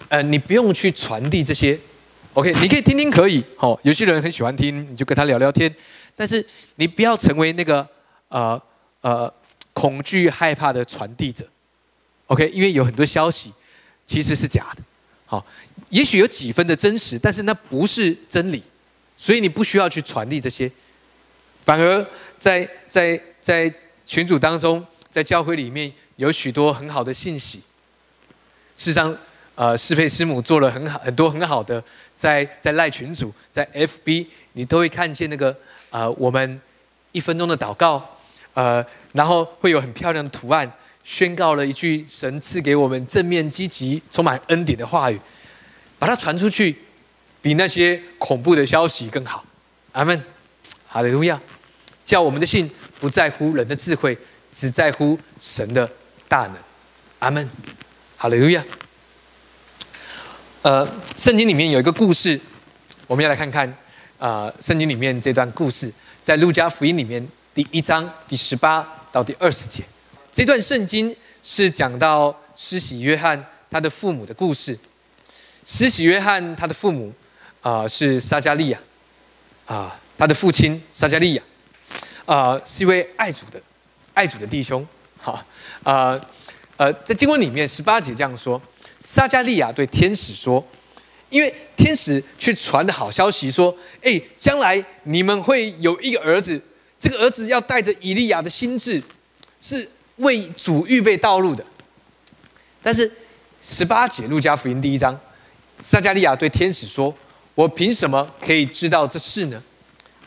[0.09, 1.79] 呃，你不用去传递这些。
[2.35, 3.45] OK，你可以听听，可以。
[3.57, 5.75] 好，有些人很喜欢听，你就跟他聊聊天。
[6.15, 6.45] 但是
[6.77, 7.87] 你不要成为那个
[8.29, 8.61] 呃
[9.01, 9.33] 呃
[9.73, 11.45] 恐惧害怕的传递者。
[12.29, 13.53] OK，因为有很多消息
[14.07, 14.83] 其实是假的。
[15.27, 15.45] 好，
[15.89, 18.63] 也许有几分的真实，但是那不是真理，
[19.17, 20.71] 所以你不需要去传递这些。
[21.65, 22.07] 反而
[22.39, 23.73] 在在在
[24.07, 27.59] 群组当中，在教会里面有许多很好的信息。
[28.77, 29.19] 事实上。
[29.57, 31.85] 呃，适配师母做了很好很多很好的，
[32.21, 35.57] 在在赖群组，在 FB，你都会看见那个
[35.89, 36.61] 呃，我们
[37.13, 38.19] 一分钟的祷告，
[38.53, 40.71] 呃，然后会有很漂亮的图案，
[41.03, 45.19] 宣告了一句神赐给我们正面积极、充满恩典的话语，
[45.99, 46.77] 把它传出去，
[47.41, 49.43] 比那些恐怖的消息更好。
[49.93, 50.23] 阿门，
[50.87, 51.41] 哈利路亚！
[52.05, 54.15] 叫我们的信不在乎人的智慧，
[54.53, 55.91] 只在乎神的
[56.29, 56.57] 大能。
[57.21, 57.49] 阿门，
[58.19, 58.63] 哈利路亚。
[60.63, 62.39] 呃，圣经里面有一个故事，
[63.07, 63.73] 我们要来看看。
[64.19, 65.91] 啊，圣经里面这段故事，
[66.23, 69.83] 在路加福音里面第一章第十八到第二十节。
[70.31, 74.79] 这段圣经是讲到施洗约翰他的父母的故事。
[75.65, 77.11] 施洗约翰他的父母
[77.63, 78.79] 啊是撒加利亚，
[79.65, 81.43] 啊，他的父亲撒加利亚，
[82.27, 83.59] 啊，是一位爱主的
[84.13, 84.87] 爱主的弟兄。
[85.17, 85.43] 好，
[85.83, 86.21] 啊，
[86.77, 88.61] 呃，在经文里面十八节这样说。
[89.01, 90.63] 撒加利亚对天使说
[91.31, 96.61] ：“因为天使去传的好消息说，哎，将来你们会有一个儿子，
[96.99, 99.03] 这个儿子要带着以利亚的心智，
[99.61, 101.65] 是为主预备道路的。
[102.83, 103.11] 但是
[103.67, 105.19] 十八节路加福音第一章，
[105.79, 107.15] 撒加利亚对天使说：
[107.55, 109.63] 我凭什么可以知道这事呢？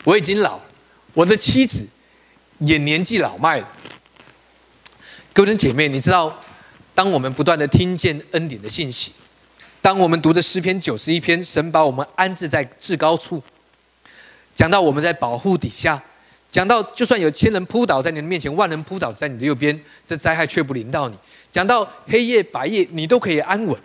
[0.02, 0.60] 我已经老，
[1.12, 1.86] 我的妻子
[2.58, 3.68] 也年纪老迈了。
[5.32, 6.36] 各位姐妹，你知道？”
[6.94, 9.10] 当我们不断的听见恩典的信息，
[9.82, 13.42] 当我们读着诗篇九十一篇，神把我们安置在至高处，
[14.54, 16.00] 讲到我们在保护底下，
[16.48, 21.18] 讲到就算有千人扑倒在你的面前，万人扑倒在你的右边，这灾害却不临到你。
[21.50, 23.76] 讲到黑夜白夜，你都可以安稳。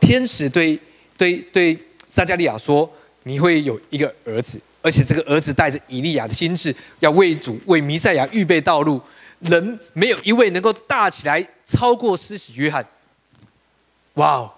[0.00, 0.78] 天使对
[1.18, 2.90] 对对撒加利亚说
[3.24, 8.98] ：“你会有一个儿子，而且这个儿子带着以利亚的心智，要为主为弥赛亚预备道路。”
[9.40, 12.86] 人没有一位能够大起来超过施洗约翰。
[14.14, 14.52] 哇哦，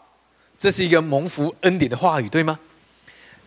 [0.56, 2.58] 这是一个蒙福恩典的话语，对吗？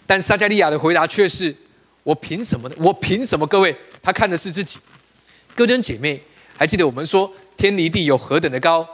[0.06, 1.56] 但撒加利亚的回答却是：
[2.04, 2.76] 我凭什么呢？
[2.78, 3.48] 我凭什么？
[3.48, 4.80] 各位，他看的是自己。
[5.56, 6.22] 哥登姐妹，
[6.58, 8.88] 还记得我们说天离地有何等的高，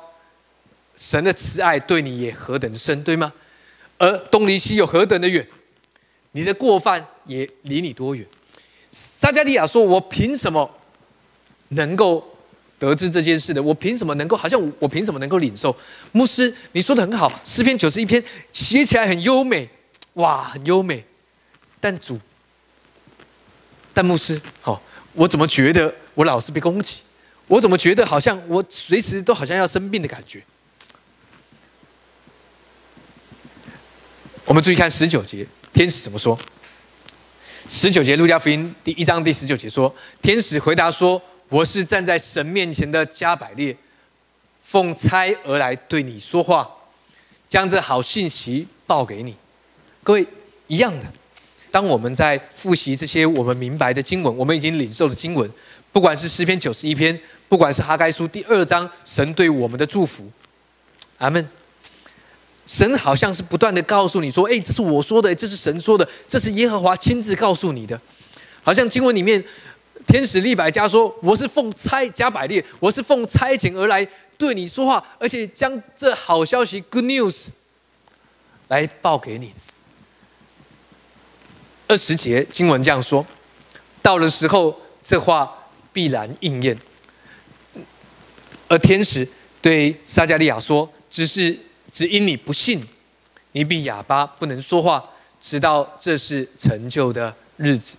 [0.95, 3.33] 神的慈爱对你也何等的深，对吗？
[3.97, 5.47] 而东离西有何等的远，
[6.33, 8.23] 你的过犯也离你多远？
[8.91, 10.76] 撒加利亚说：我凭什么？
[11.69, 12.25] 能够
[12.79, 14.37] 得知这件事的，我凭什么能够？
[14.37, 15.75] 好像我凭什么能够领受？
[16.11, 19.67] 牧师，你说的很好，诗篇九十一篇写起来很优美，
[20.13, 21.03] 哇，很优美。
[21.79, 22.19] 但主，
[23.93, 24.81] 但牧师，好，
[25.13, 26.97] 我怎么觉得我老是被攻击？
[27.47, 30.43] 我怎么觉得好像我随时都好像要生病的感觉？
[34.45, 36.37] 我们注意看十九节，天使怎么说？
[37.67, 41.19] 十九节，路加福音第一章第十九节说，天使回答说。
[41.49, 43.75] 我是站在神面前的加百列，
[44.61, 46.69] 奉差而来对你说话，
[47.47, 49.33] 将这好信息报给你。
[50.03, 50.27] 各位
[50.67, 51.05] 一样的，
[51.71, 55.49] 当我们在复习这些我们明白的经文，我们已经领受的经文，
[55.93, 57.17] 不管是诗篇九十一篇，
[57.47, 60.29] 不管是哈该书第二章，神对我们的祝福，
[61.19, 61.49] 阿门。
[62.65, 67.97] 神好像是不断的告诉你说：“哎，这是我说的，这是神说的，这是耶和华亲自告诉你的。”
[68.61, 69.41] 好像经文里面。
[70.07, 77.47] 天使利百加说：“我是奉差加百列，我是奉差遣而来对你说话，而且将这好消息 （good news）
[78.69, 79.53] 来报给你。”
[81.89, 83.25] 二十节经文这样说
[84.01, 86.77] ：“到了时候，这话必然应验。”
[88.69, 89.27] 而天使
[89.61, 91.57] 对撒加利亚说：“只是
[91.91, 92.87] 只因你不信，
[93.51, 95.03] 你比哑巴不能说话，
[95.41, 97.97] 直到这是成就的日子。”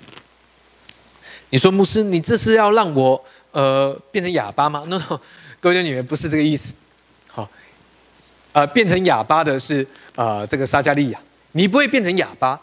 [1.51, 5.21] 你说牧师，你这是要让我呃变成哑巴吗？no no，
[5.61, 6.75] 各位弟兄姊妹，不是这个意思。
[7.27, 7.49] 好，
[8.53, 11.19] 呃，变成哑巴的是呃这个撒加利亚，
[11.53, 12.61] 你不会变成哑巴，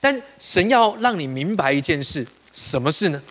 [0.00, 3.22] 但神要让你明白一件事，什么事呢？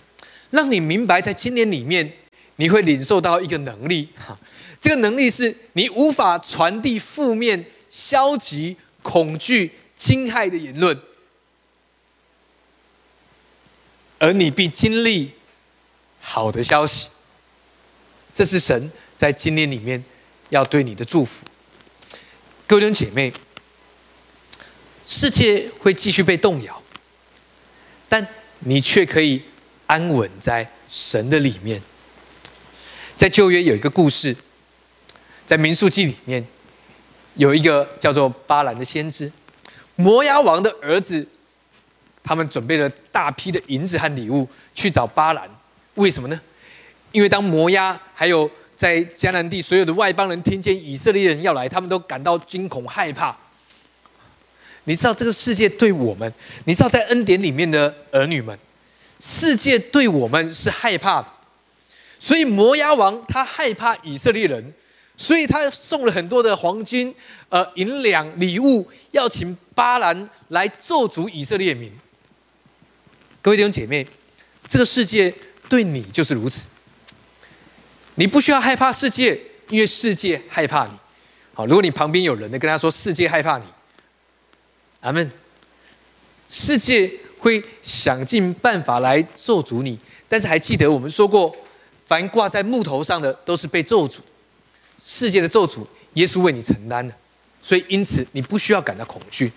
[0.49, 2.11] 让你明白，在今年里面，
[2.55, 4.35] 你会领受到一个能力，哈，
[4.79, 10.99] 这个能力是你无法传递负面、消极、恐惧、侵害的言论。
[14.20, 15.32] 而你必经历
[16.20, 17.07] 好的消息，
[18.34, 20.03] 这是神在今年里面
[20.49, 21.45] 要对你的祝福。
[22.67, 23.34] 各位弟兄姐妹，
[25.07, 26.84] 世界会继续被动摇，
[28.09, 28.28] 但
[28.59, 29.41] 你却可以
[29.88, 31.82] 安稳在神的里面。
[33.15, 34.36] 在旧约有一个故事，
[35.47, 36.45] 在民数记里面
[37.36, 39.32] 有一个叫做巴兰的先知，
[39.95, 41.26] 摩押王的儿子。
[42.30, 45.49] 他们准备了大批的银子和礼物去找巴兰，
[45.95, 46.39] 为什么呢？
[47.11, 53.36] 因为当摩押还有在迦南地所有的外邦人听见以色列人要来，他们都感到惊恐害怕。
[54.84, 56.32] 你知道这个世界对我们，
[56.65, 58.55] 你知道在恩典里面的儿女们，
[59.19, 61.27] 世界对我们是害怕的。
[62.19, 64.71] 所以摩押王他害怕以色列人，
[65.17, 67.11] 所以他送了很多的黄金、
[67.49, 71.91] 呃银两礼物，要请巴兰来咒诅以色列民。
[73.41, 74.05] 各位弟兄姐妹，
[74.67, 75.33] 这个世界
[75.69, 76.67] 对你就是如此。
[78.15, 80.91] 你不需要害怕世界，因为世界害怕你。
[81.53, 83.63] 好，如果你旁边有人，你跟他说世界害怕你，
[84.99, 85.31] 阿门。
[86.49, 91.55] 世界会想尽办法来咒诅你，但是还记得我们说过，
[92.05, 94.19] 凡挂在木头上的都是被咒诅。
[95.01, 97.15] 世界的咒诅，耶稣为你承担的，
[97.61, 99.49] 所以因此你不需要感到恐惧。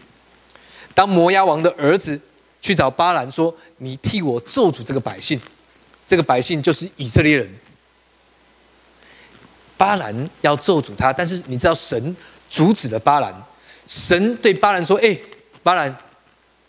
[0.95, 2.21] 当摩押王的儿子。
[2.63, 5.39] 去找巴兰说：“你替我咒诅这个百姓，
[6.07, 7.51] 这个百姓就是以色列人。”
[9.77, 12.17] 巴兰要咒诅他，但是你知道神
[12.49, 13.35] 阻止了巴兰。
[13.89, 15.19] 神对巴兰说：“哎，
[15.65, 15.95] 巴兰，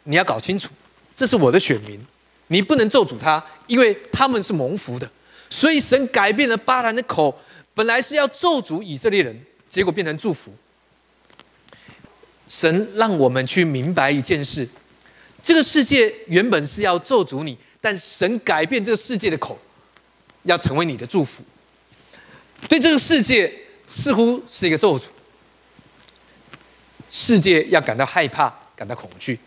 [0.03, 0.71] 你要搞清楚，
[1.15, 2.03] 这是我的选民，
[2.47, 5.07] 你不能咒诅他，因为他们是蒙福的。”
[5.51, 7.39] 所以神改变了巴兰的口，
[7.75, 9.39] 本来是要咒诅以色列人，
[9.69, 10.51] 结果变成祝福。
[12.47, 14.67] 神让我们去明白一件事。
[15.43, 19.59] 这个世界原本是要咒诅你，但神改变这个世界的口，
[20.43, 21.43] 要成为你的祝福。
[22.69, 23.53] 对这个世界
[23.89, 25.03] 似乎是一个咒诅，
[27.09, 29.37] 世界要感到害怕、感到恐惧。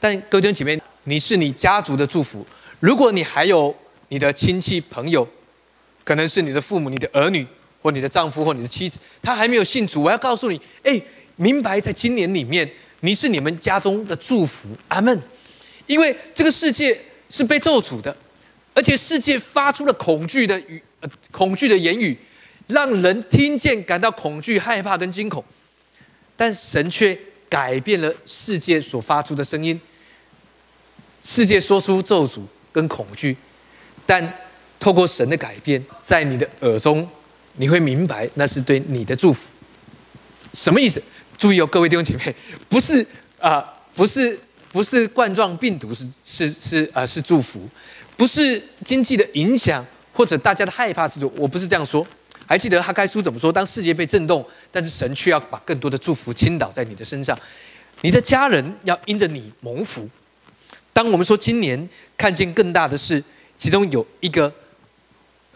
[0.00, 2.44] 但各位姐妹，你是你家族的祝福。
[2.80, 3.72] 如果你还有
[4.08, 5.26] 你的亲戚朋友，
[6.02, 7.46] 可能是你的父母、你的儿女，
[7.80, 11.00] 或你的丈夫或你的妻子，他还没有信主，我要告诉你，哎，
[11.36, 12.68] 明白在今年里面。
[13.04, 15.22] 你是你们家中的祝福，阿门。
[15.86, 16.98] 因为这个世界
[17.28, 18.16] 是被咒诅的，
[18.74, 20.80] 而且世界发出了恐惧的语、
[21.30, 22.16] 恐惧的言语，
[22.68, 25.44] 让人听见感到恐惧、害怕跟惊恐。
[26.36, 29.78] 但神却改变了世界所发出的声音，
[31.20, 32.40] 世界说出咒诅
[32.72, 33.36] 跟恐惧，
[34.06, 34.32] 但
[34.78, 37.06] 透过神的改变，在你的耳中，
[37.56, 39.52] 你会明白那是对你的祝福。
[40.54, 41.02] 什么意思？
[41.42, 42.32] 注意哦，各位弟兄姐妹，
[42.68, 43.04] 不是
[43.40, 43.60] 啊，
[43.96, 44.38] 不是
[44.70, 47.68] 不是冠状病毒是是是啊是祝福，
[48.16, 52.06] 不是经济的影响或者大家的害怕是，我不是这样说。
[52.46, 53.52] 还记得哈该书怎么说？
[53.52, 57.36] 当世界被震动，但是神却要把更多的祝福倾倒在你的身上，
[58.02, 60.08] 你的家人要因着你蒙福。
[60.92, 63.20] 当我们说今年看见更大的事，
[63.56, 64.52] 其中有一个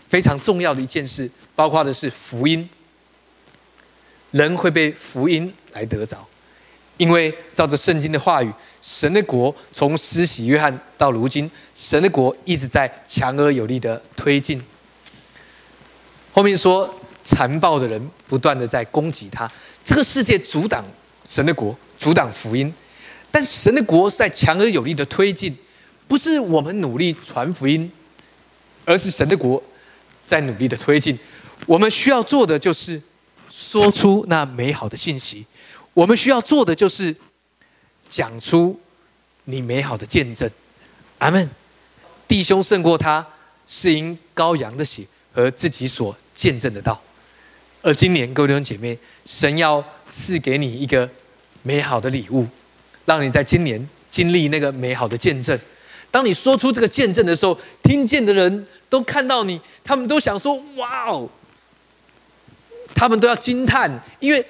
[0.09, 2.69] 非常重要的一件事，包括的是福音。
[4.33, 6.27] 人会被福音来得着，
[6.97, 8.53] 因为照着圣经的话语，
[8.83, 14.63] 神的国从施洗约翰到如今，神的国一直在强而有力的推进。
[16.33, 19.51] 后面说，残暴的人不断的在攻击他，
[19.83, 20.85] 这个世界阻挡
[21.25, 22.73] 神的国，阻挡福音，
[23.31, 25.57] 但神的国在强而有力的推进，
[26.09, 27.91] 不是我们努力传福音，
[28.85, 29.63] 而是神的国
[30.25, 31.19] 在努力的推进。
[31.67, 33.01] 我们需要做的就是。
[33.57, 35.47] 说出那美好的信息，
[35.95, 37.17] 我们需要做的就是
[38.07, 38.79] 讲出
[39.45, 40.51] 你美好的见证。
[41.19, 41.51] 阿门。
[42.29, 43.25] 弟兄胜过他，
[43.69, 47.01] 是因羔羊的血和自己所见证的道。
[47.83, 51.09] 而今年，各位弟兄姐妹，神要赐给你一个
[51.63, 52.47] 美好的礼物，
[53.05, 55.57] 让你在今年经历那个美好的见证。
[56.11, 61.31] 当你说出这个见证的时候，听见的人都看到你，他们都想说：“哇哦！”
[62.97, 63.91] 他们都要惊叹，
[64.21, 64.45] 因为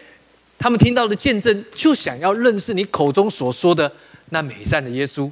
[0.56, 3.92] 他们听到的见证，就想要认识你口中所说的
[4.30, 5.28] 那美善的耶稣，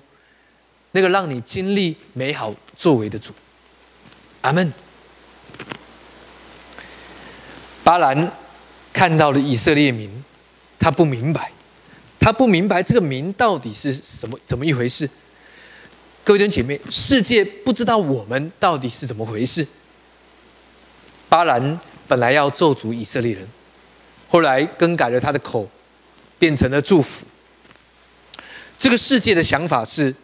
[0.91, 3.33] 那个让你经历美好作为的主。
[4.41, 4.73] 阿门。
[7.85, 8.33] 巴兰
[8.93, 10.11] 看到了以色列民，
[10.81, 11.53] 他不明白，
[12.19, 15.09] 他不明白这个民到底是什么怎么一回事。
[16.25, 19.65] 各位弟兄姐妹，世界不知道我们到底是怎么回事。
[21.29, 21.79] 巴兰。
[22.07, 23.49] 本来要咒诅以色列人，
[24.29, 25.69] 后来更改了他的口，
[26.39, 27.27] 变成了祝福。
[28.77, 30.15] 这个世界的想法是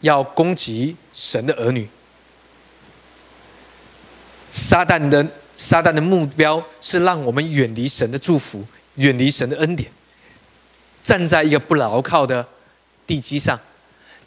[0.00, 1.88] 要攻击神的儿女。
[4.50, 8.66] 撒旦的撒旦的目标是让我们远离神的祝福，
[8.96, 9.90] 远离神的恩典，
[11.02, 12.46] 站在一个不牢靠的
[13.06, 13.58] 地基上。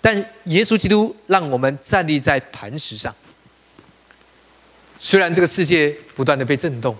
[0.01, 0.15] 但
[0.45, 3.13] 耶稣基督让我们站立在磐石上。
[4.97, 6.95] 虽然这个世界不断的被震动，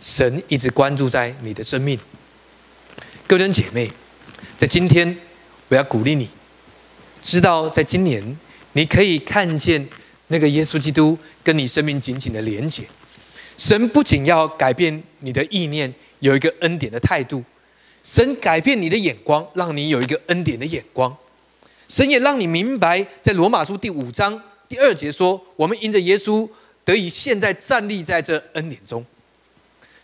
[0.00, 1.98] 神一直关注在你的生命。
[3.26, 3.90] 各位姐妹，
[4.58, 5.16] 在今天，
[5.68, 6.28] 我要鼓励你，
[7.22, 8.36] 知道在今年，
[8.72, 9.88] 你可以看见
[10.28, 12.82] 那个耶稣基督跟你生命紧紧的连结。
[13.56, 17.40] 神不仅要改变你的意念，有一个恩典的态度；
[18.02, 21.16] 神改变你的眼光，让你有一个恩典的眼光。
[21.88, 26.48] 神也让你明白，在罗马书第五章第二节说：“我们因着耶稣。”
[26.84, 29.04] 得以现在站立在这恩典中，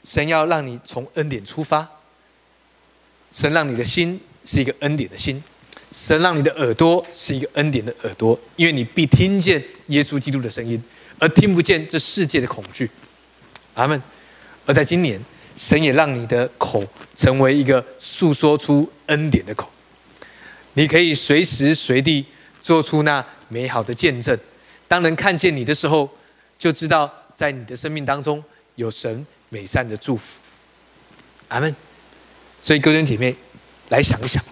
[0.05, 1.89] 神要让你从恩典出发，
[3.33, 5.43] 神让你的心是一个恩典的心，
[5.93, 10.83] 神让你的耳朵是一个恩典的耳朵，因为你必听见耶稣基督的声音，
[11.19, 12.91] 而听不见这世界的恐惧。
[13.75, 14.01] 阿门。
[14.67, 15.19] 而在今年，
[15.57, 16.85] 神也让你的口
[17.17, 19.69] 成为一个诉说出恩典的口，
[20.75, 22.27] 你可以随时随地
[22.61, 24.39] 做出那美好的见证。
[24.87, 26.09] 当人看见你的时候，
[26.59, 28.43] 就知道在你的生命当中
[28.75, 30.41] 有神美善的祝福，
[31.47, 31.75] 阿门。
[32.61, 33.35] 所以，各位姐妹，
[33.91, 34.45] 来想一想，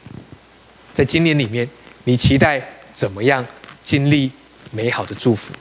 [0.95, 1.69] 在今年里面，
[2.05, 3.45] 你期待怎么样
[3.83, 4.31] 经历
[4.71, 5.53] 美好的祝福？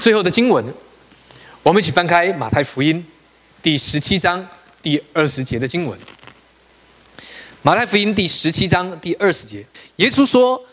[0.00, 0.64] 最后的经文，
[1.62, 3.06] 我们一起翻开马太福音
[3.62, 4.44] 第十七章
[4.82, 5.96] 第二十节的经文。
[7.62, 9.64] 马太福音第十七章第二十节，
[9.96, 10.66] 耶稣说：“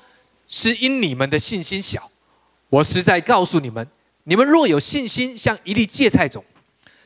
[0.50, 2.10] 是因你们的信心小，
[2.70, 3.88] 我实在告诉你们。”
[4.24, 6.44] 你们若有信心，像一粒芥菜种，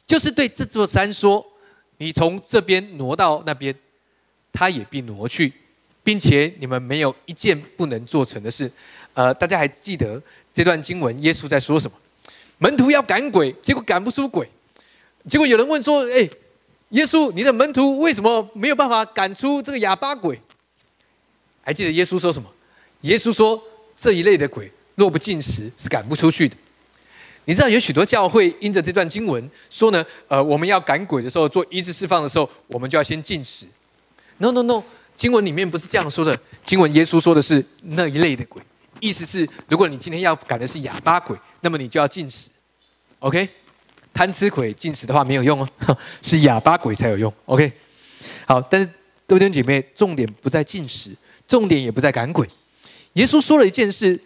[0.05, 1.45] 就是对这座山说
[1.97, 3.73] ：“你从这边挪到那边，
[4.51, 5.53] 它也必挪去，
[6.03, 8.69] 并且你们没有一件不能做成的事。”
[9.15, 11.97] 呃，大家还记得这段经文，耶稣在说什么？
[12.57, 14.49] 门徒要赶鬼，结果赶不出鬼。
[15.25, 16.29] 结果有人问说：“哎，
[16.89, 20.39] 耶稣，你的门徒为什么没有办法赶出这个哑巴鬼？”
[21.63, 22.51] 还记得耶稣说什么？
[23.01, 23.61] 耶稣说
[23.95, 26.57] ：“这一类的鬼，若不进食，是赶不出去的。”
[27.45, 33.67] 你知道有许多教会因着这段经文说呢，呃，我们要赶鬼的时候，做医治释放的时候，我们就要先进食。
[34.39, 34.83] No No No，
[35.15, 36.37] 经文里面不是这样说的。
[36.63, 38.61] 经文耶稣说的是那一类的鬼，
[38.99, 42.49] 意思是如果你今天要赶的是哑巴鬼，那么你就要进食。
[43.19, 43.47] OK，
[44.11, 47.31] 贪吃鬼进食的话没有用哦， 是哑巴鬼才有用。
[47.45, 47.71] OK，
[48.47, 48.89] 好，但是
[49.27, 51.15] 各位弟兄姐妹，重点不在进食，
[51.47, 52.49] 重点也不在赶鬼。
[53.13, 54.19] 耶稣说了一件事。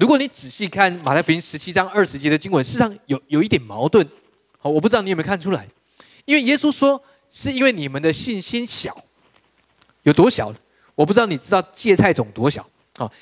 [0.00, 4.08] 如果你仔细看马太福音十七章二十节的经文，事实上有有一点矛盾。
[4.58, 5.68] 好，我不知道你有没有看出来？
[6.24, 6.98] 因为耶稣说
[7.30, 8.96] 是因为你们的信心小，
[10.04, 10.54] 有多小？
[10.94, 12.66] 我不知道你知道芥菜种多小？
[12.96, 13.12] 啊，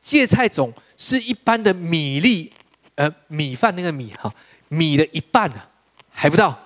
[0.00, 2.50] 芥菜种是一般的米粒，
[2.94, 4.34] 呃，米饭那个米哈，
[4.68, 5.68] 米的一半啊，
[6.10, 6.58] 还不到，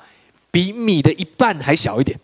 [0.53, 2.17] 比米的一半还小一点。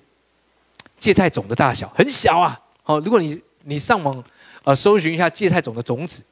[0.97, 2.61] 芥菜种的大小很小啊。
[2.85, 4.23] 好，如果你你上网
[4.63, 6.23] 呃搜寻一下芥菜种的种子。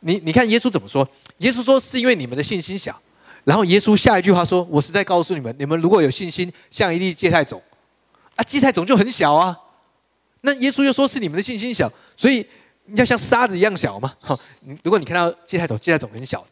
[0.00, 1.06] 你你看耶稣怎么说？
[1.38, 2.98] 耶稣说是因为你们的信心小，
[3.44, 7.62] 然后耶稣下一句话说：“我是在告诉你们，你们如果有信心，像一粒芥菜种，
[8.34, 9.56] 啊，芥菜种就很小啊。
[10.42, 12.46] 那耶稣又说是你们的信心小，所以
[12.94, 14.14] 要像沙子一样小吗？
[14.20, 14.38] 哈，
[14.82, 16.46] 如果你看到芥菜种，芥菜种很小，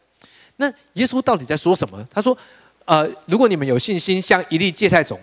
[0.57, 2.07] 那耶稣到底在说什么？
[2.11, 2.37] 他说：
[2.85, 5.19] 呃，如果你们有信心，像一粒芥菜种，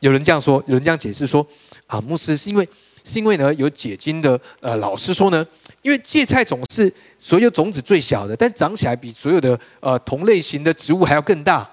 [0.00, 1.46] 有人这样说，有人这样解释说：
[1.86, 2.68] 啊，牧师是因为。
[3.04, 5.44] 是因为呢，有解经的呃老师说呢，
[5.82, 11.68] 因为芥菜种是所有种子最小的，但长起来比所有的呃同类型的植物还要更大，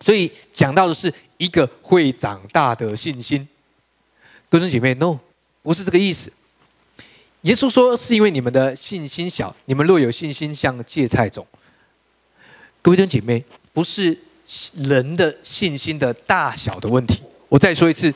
[0.00, 3.46] 所以讲到的是一个会长大的信心。
[4.48, 5.18] 各位姐妹，no，
[5.62, 6.32] 不是这个意思。
[7.42, 11.46] 耶稣说是因为你们的信心小，你们若有信心像芥菜种。
[12.82, 14.16] 各位弟兄姐妹，不是
[14.74, 17.22] 人的信心的大小的问题。
[17.48, 18.12] 我再说一次，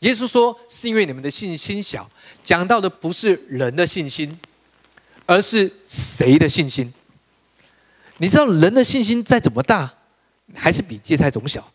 [0.00, 2.08] 耶稣说是因为你们的信心小，
[2.44, 4.38] 讲到的不是人的信心，
[5.24, 6.92] 而是谁的信心？
[8.18, 9.92] 你知道人的信心再怎么大，
[10.54, 11.72] 还是比芥菜种小。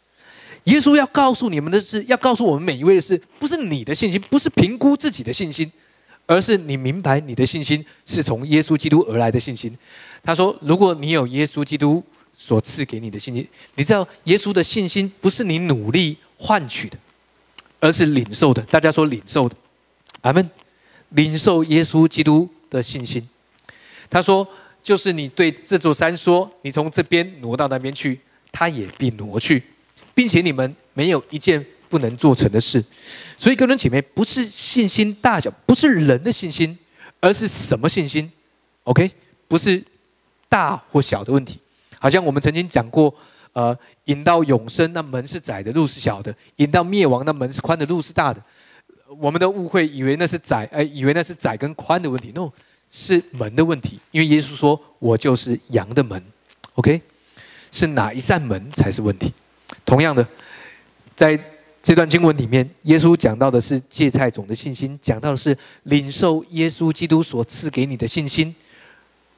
[0.66, 5.72] 耶稣要告诉你们的是，要告诉我们每一位的是，不是你的信心，不是评估自己的信心，
[6.28, 9.76] 而是你明白你的信心是从耶稣基督而来的信心。
[10.24, 12.04] 他说：“如果你有耶稣基督
[12.34, 16.98] 所赐给你的信心，你知道耶稣的信心不是你努力换取的，
[17.82, 18.62] 而是领受的。
[18.64, 19.56] 大家说领受的，
[20.22, 20.50] 阿门。
[21.10, 23.28] 领受耶稣基督的信心。
[24.10, 24.48] 他说，
[24.82, 28.18] 就是你对这座山说：你从这边挪到那边去，
[28.50, 29.62] 他也必挪去。”
[30.14, 32.84] 并且你们没有一件不能做成的事，
[33.38, 36.78] 所以各位姐妹，不是信心大小，不是人的信心，
[37.22, 38.30] 而是什么信心
[38.84, 39.10] ？OK，
[39.48, 39.82] 不是
[40.50, 41.60] 大或小的问题。
[41.98, 43.14] 好像我们曾经讲过，
[43.54, 48.42] 呃，引到永生那门是窄的，路是小的；引到灭亡那门是宽的，路是大的。
[49.20, 52.50] 我们的误会以为那是窄，哎，以为那是窄跟宽的问题，no，
[52.90, 54.00] 是门的问题。
[54.12, 56.24] 因为耶稣说：“我就是羊的门。
[56.76, 57.02] ”OK，
[57.74, 59.34] 是哪一扇门才是问题？
[59.86, 60.26] 同样的，
[61.14, 61.38] 在
[61.84, 68.56] 这段经文里面，耶稣讲到的是芥菜种的信心，讲到的是领受耶稣基督所赐给你的信心。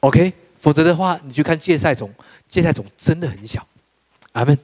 [0.02, 2.14] OK，否则的话，你去看芥菜种，
[2.48, 3.66] 芥菜种真的很小。
[4.34, 4.56] 阿门。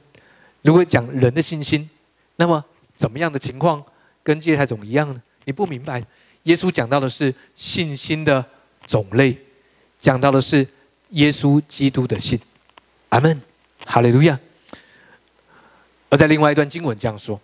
[0.62, 1.88] 如果讲人的信心，
[2.36, 2.64] 那么
[2.94, 3.82] 怎么样的情况
[4.22, 5.20] 跟芥菜种一样呢？
[5.44, 6.04] 你不明白。
[6.44, 8.44] 耶稣讲到的是信心的
[8.86, 9.36] 种类，
[9.98, 10.66] 讲到的是
[11.10, 12.38] 耶稣基督的信。
[13.08, 13.42] 阿门。
[13.86, 14.38] 哈利路亚。
[16.10, 17.40] 而在另外一段经文这样说，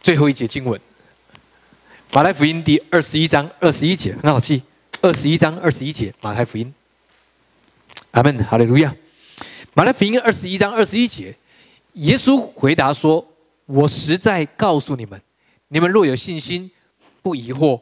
[0.00, 0.80] 最后一节经文，
[2.12, 4.62] 马太福音第二十一章二十一节很好记，
[5.02, 6.72] 二十一章二十一节马太福音，
[8.12, 8.94] 阿门，哈利路亚。
[9.74, 11.36] 马太福音二十一章二十一节，
[11.94, 13.26] 耶稣回答说
[13.66, 15.20] ：“我实在告诉你们，
[15.68, 16.70] 你们若有信心，
[17.22, 17.80] 不疑惑，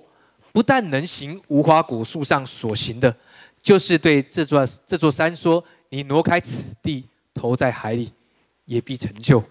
[0.52, 3.16] 不但能行无花果树上所行的，
[3.62, 8.12] 就是对这座这座山说：你挪开此地，投在海里。”
[8.68, 9.42] 也必成就，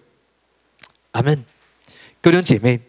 [1.10, 1.44] 阿门。
[2.22, 2.80] 各位弟兄姐妹，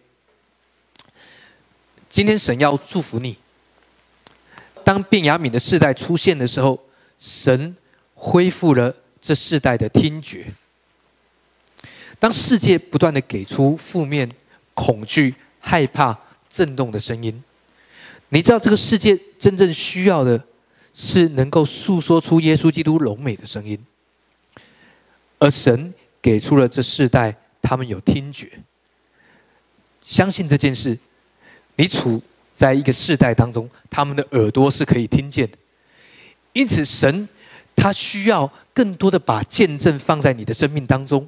[2.08, 3.36] 今天神要祝福你。
[4.84, 6.80] 当便雅悯的世代出现的时候，
[7.18, 7.76] 神
[8.14, 10.48] 恢复了这世代的听觉。
[12.20, 14.30] 当世界不断的给出负面、
[14.74, 16.18] 恐惧、害怕、
[16.50, 17.44] 震动的声音，
[18.30, 20.44] 你知道这个世界真正需要的
[20.94, 23.78] 是能够诉说出耶稣基督柔美的声音，
[25.40, 25.94] 而神。
[26.22, 28.60] 给出了这世代，他们有听觉，
[30.02, 31.00] 相信这件事。
[31.78, 32.22] 你处
[32.54, 35.58] 在一个世代当中，他们的耳朵是可以听见的。
[36.52, 37.26] 因此，神
[37.74, 41.28] 他需要更多的把见证放在你的生命当中，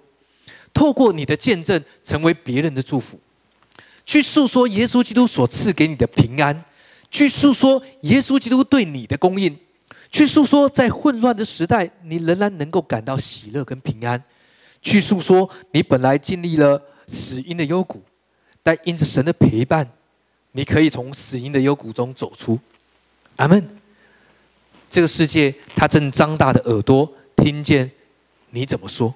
[0.73, 3.19] 透过你的见证，成为别人的祝福，
[4.05, 6.63] 去诉说耶稣基督所赐给你的平安，
[7.09, 9.59] 去诉说耶稣基督对你的供应，
[10.09, 14.23] 去诉说在混乱的时代，你仍然能够感到喜乐跟平安。
[14.81, 18.01] 去诉说你本来经历了死因的幽谷，
[18.63, 19.85] 但因着神的陪伴，
[20.53, 22.57] 你可以从死因的幽谷中走出。
[23.35, 23.77] 阿门。
[24.89, 27.91] 这个世界，它正张大的耳朵听见
[28.49, 29.13] 你怎么说。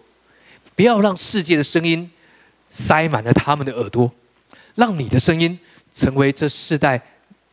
[0.76, 2.12] 不要让世界的声音
[2.70, 4.12] 塞满了他们的耳朵，
[4.76, 5.58] 让你的声音
[5.94, 7.02] 成为这世代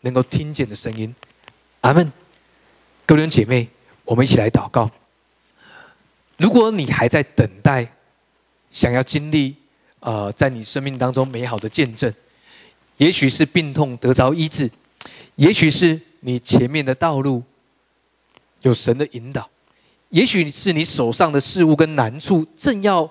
[0.01, 1.15] 能够听见的声音。
[1.83, 2.13] 阿门。
[3.05, 3.69] 各位姐妹，
[4.05, 4.91] 我们一起来祷告。
[6.39, 7.93] 如果你还在等待，
[8.71, 9.55] 想要经历，
[10.01, 12.13] 呃，在你生命当中美好的见证，
[12.97, 14.71] 也许是病痛得着医治，
[15.35, 17.43] 也许是你前面的道路
[18.63, 19.51] 有神的引导，
[20.13, 23.11] 也许是你手上的事物跟难处正要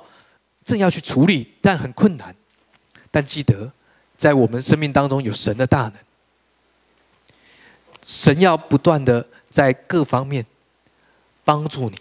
[0.64, 2.36] 正要去处理，但很困难。
[3.12, 3.72] 但记得，
[4.16, 5.94] 在我们生命当中有神的大能，
[8.06, 10.46] 神要不断的在各方面
[11.44, 11.98] 帮助你，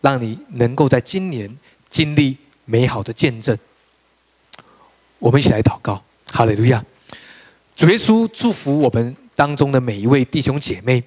[0.00, 1.56] 让你能够在今年
[1.88, 2.38] 经历。
[2.68, 3.56] 美好的见证，
[5.20, 6.84] 我们一起来祷告，哈利路亚！
[7.76, 11.00] 主耶稣祝福我们当中的每一位弟兄姐妹。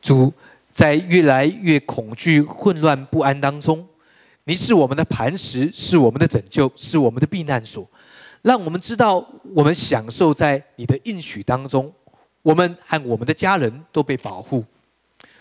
[0.00, 0.32] 主
[0.76, 3.88] 在越来越恐惧、混乱、不安当中，
[4.44, 7.90] 你是我们的磐石，是我们的拯救，是我们的避难所。
[8.42, 11.90] 让我们知道，我们享受在你的应许当中，
[12.42, 14.62] 我们和我们的家人都被保护。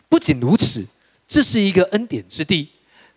[0.08, 0.86] 不仅如此，
[1.28, 2.70] 这是一个恩典之地，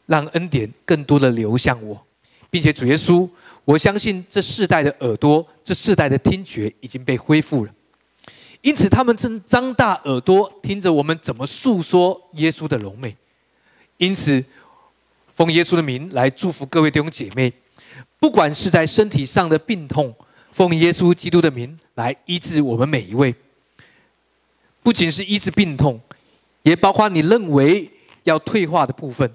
[0.07, 2.05] 让恩典更多的流向我。
[2.51, 3.31] 并且主耶稣，
[3.64, 7.73] 我相信这世代的耳朵，这世代的听觉已经被恢复了，
[8.61, 13.17] 因此他们正张大耳朵听着我们怎么诉说耶稣的荣美。
[13.99, 14.45] 因此，
[15.33, 17.53] 奉耶稣的名来祝福各位弟兄姐妹，
[18.21, 20.15] 不管是在身体上的病痛，
[20.53, 23.35] 奉耶稣基督的名来医治我们每一位。
[24.83, 26.01] 不仅是医治病痛，
[26.63, 27.91] 也包括你认为
[28.23, 29.31] 要退化的部分。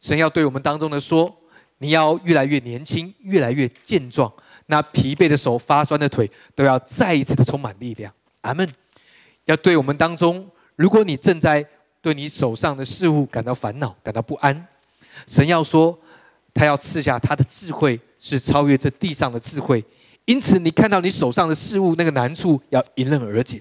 [0.00, 1.34] 神要对我们当中的说：
[1.78, 4.32] 你要越来越年轻，越来越健壮。
[4.66, 8.12] 那疲惫的手、发酸的腿，都要再一次的充满力量。
[8.42, 8.68] 阿门。
[9.46, 11.66] 要对我们当中，如果你正在
[12.00, 14.68] 对你手上的事物感到烦恼、感到不安，
[15.26, 15.98] 神要说，
[16.54, 19.84] 他要赐下他的智慧，是超越这地上的智慧。
[20.24, 23.60] 因此，你看到你手上的事物那个难处，要迎刃而解。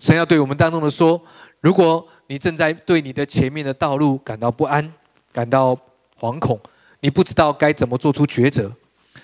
[0.00, 1.20] 神要对我们当中的说，
[1.60, 4.92] 如果你正在对你的前面的道路感到不安、
[5.32, 5.78] 感到
[6.18, 6.58] 惶恐，
[7.00, 8.72] 你不知道该怎么做出抉择。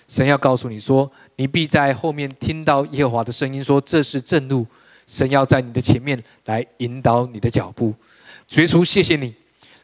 [0.07, 4.67] 神要告诉你说，你必在后面听到耶和华的声音，说这是正路。
[5.07, 7.95] 神要在你的前面来引导你的脚步。
[8.49, 9.33] 主耶稣，谢谢你，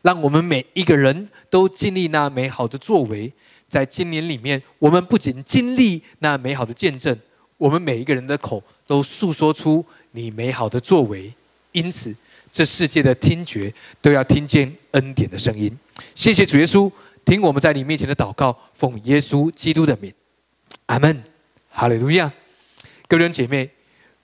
[0.02, 3.32] 让我们每一个人都经历那美好的作为。
[3.68, 7.16] 在今年里面，我们不仅经历那美好的见证，
[7.56, 11.32] 我们每一个人的口都诉说出你美好的作为。
[11.70, 12.14] 因此，
[12.50, 15.74] 这世界的听觉都要听见恩典的声音。
[16.16, 16.90] 谢谢主耶稣。
[17.24, 20.12] 听我们在你面前的祷告，奉耶稣基督的名，
[20.86, 21.24] 阿门，
[21.76, 22.32] 哈利路亚。
[23.08, 23.68] 各位姐妹，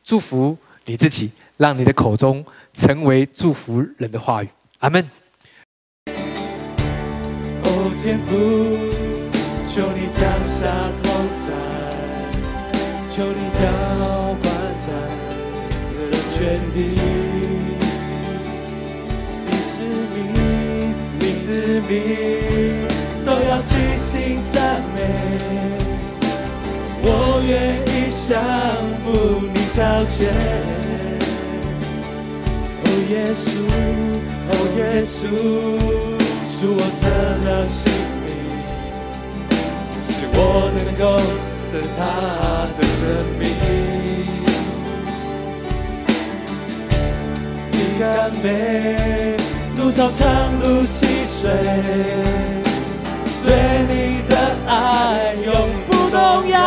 [0.05, 4.49] 祝福你自己，让你的口中成为祝福人的话语，
[4.79, 5.11] 阿门。
[7.65, 8.31] 哦，天父，
[9.67, 10.71] 求你降下
[11.03, 11.51] 同在，
[13.11, 13.67] 求你浇
[14.41, 14.47] 灌
[14.79, 14.87] 在
[16.07, 16.39] 这全
[16.73, 16.79] 地，
[19.45, 19.83] 你子
[20.15, 21.91] 民，你子民。
[23.23, 24.99] 都要齐心赞美，
[27.03, 27.51] 我愿
[27.87, 28.29] 意降
[29.05, 29.07] 服
[29.53, 30.19] 你脚前。
[32.85, 33.49] 哦，耶稣，
[34.49, 35.19] 哦，耶稣，
[36.47, 37.01] 是我舍
[37.45, 37.81] 了性
[38.25, 38.29] 命，
[40.07, 40.39] 是我
[40.77, 41.03] 能够
[41.73, 41.99] 得他
[42.77, 43.01] 的生
[43.39, 43.43] 命。
[47.73, 48.03] 你干
[48.43, 48.45] 杯，
[49.77, 50.21] 路长长
[50.61, 51.39] 路细水。
[53.43, 53.49] 对
[53.89, 53.93] 你
[54.29, 54.33] 的
[54.67, 55.49] 爱永
[56.21, 56.59] 不动摇，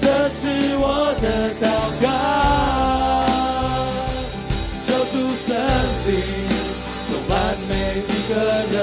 [0.00, 1.24] 这是我的
[1.62, 1.64] 祷
[2.02, 2.04] 告。
[4.82, 5.46] 求主圣
[6.08, 6.10] 灵
[7.06, 7.32] 充满
[7.68, 7.70] 每
[8.02, 8.32] 一个
[8.72, 8.74] 人，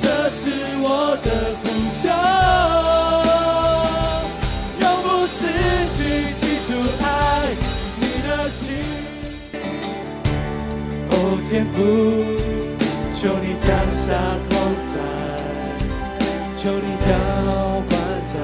[0.00, 0.40] 这是
[0.80, 0.86] 我
[1.24, 1.28] 的
[1.60, 1.64] 呼
[2.00, 2.04] 求，
[4.80, 5.36] 永不失
[5.96, 5.98] 去
[6.34, 6.68] 记住
[7.02, 7.04] 爱
[8.00, 8.62] 你的心。
[11.46, 11.70] 天父，
[13.24, 14.12] 求你降下
[14.50, 14.52] 同
[14.84, 14.92] 在，
[16.54, 17.08] 求你浇
[17.88, 17.92] 灌
[18.26, 18.36] 在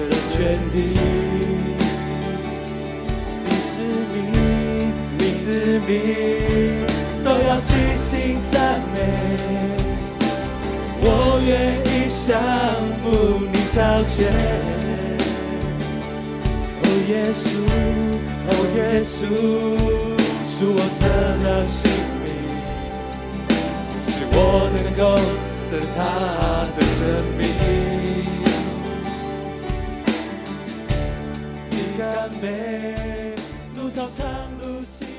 [0.00, 0.34] 这全
[0.72, 0.74] 地。
[3.44, 3.68] 你子
[4.14, 4.16] 民，
[5.18, 5.46] 你子
[5.86, 5.92] 民，
[7.22, 8.96] 都要齐心赞美。
[11.02, 11.06] 我
[11.44, 11.52] 愿
[11.84, 12.24] 意降
[13.02, 13.04] 服
[13.52, 14.16] 你脚前。
[16.80, 17.44] 哦，耶稣，
[18.48, 19.14] 哦，耶稣。
[20.48, 21.04] 是我舍
[21.44, 22.05] 了性命，是
[24.38, 25.16] 我能够
[25.70, 25.98] 得到他
[26.76, 27.00] 的生
[27.38, 27.40] 命。
[31.70, 32.04] 你干
[32.38, 32.44] 杯，
[33.74, 34.26] 路长长
[34.60, 35.15] 路细。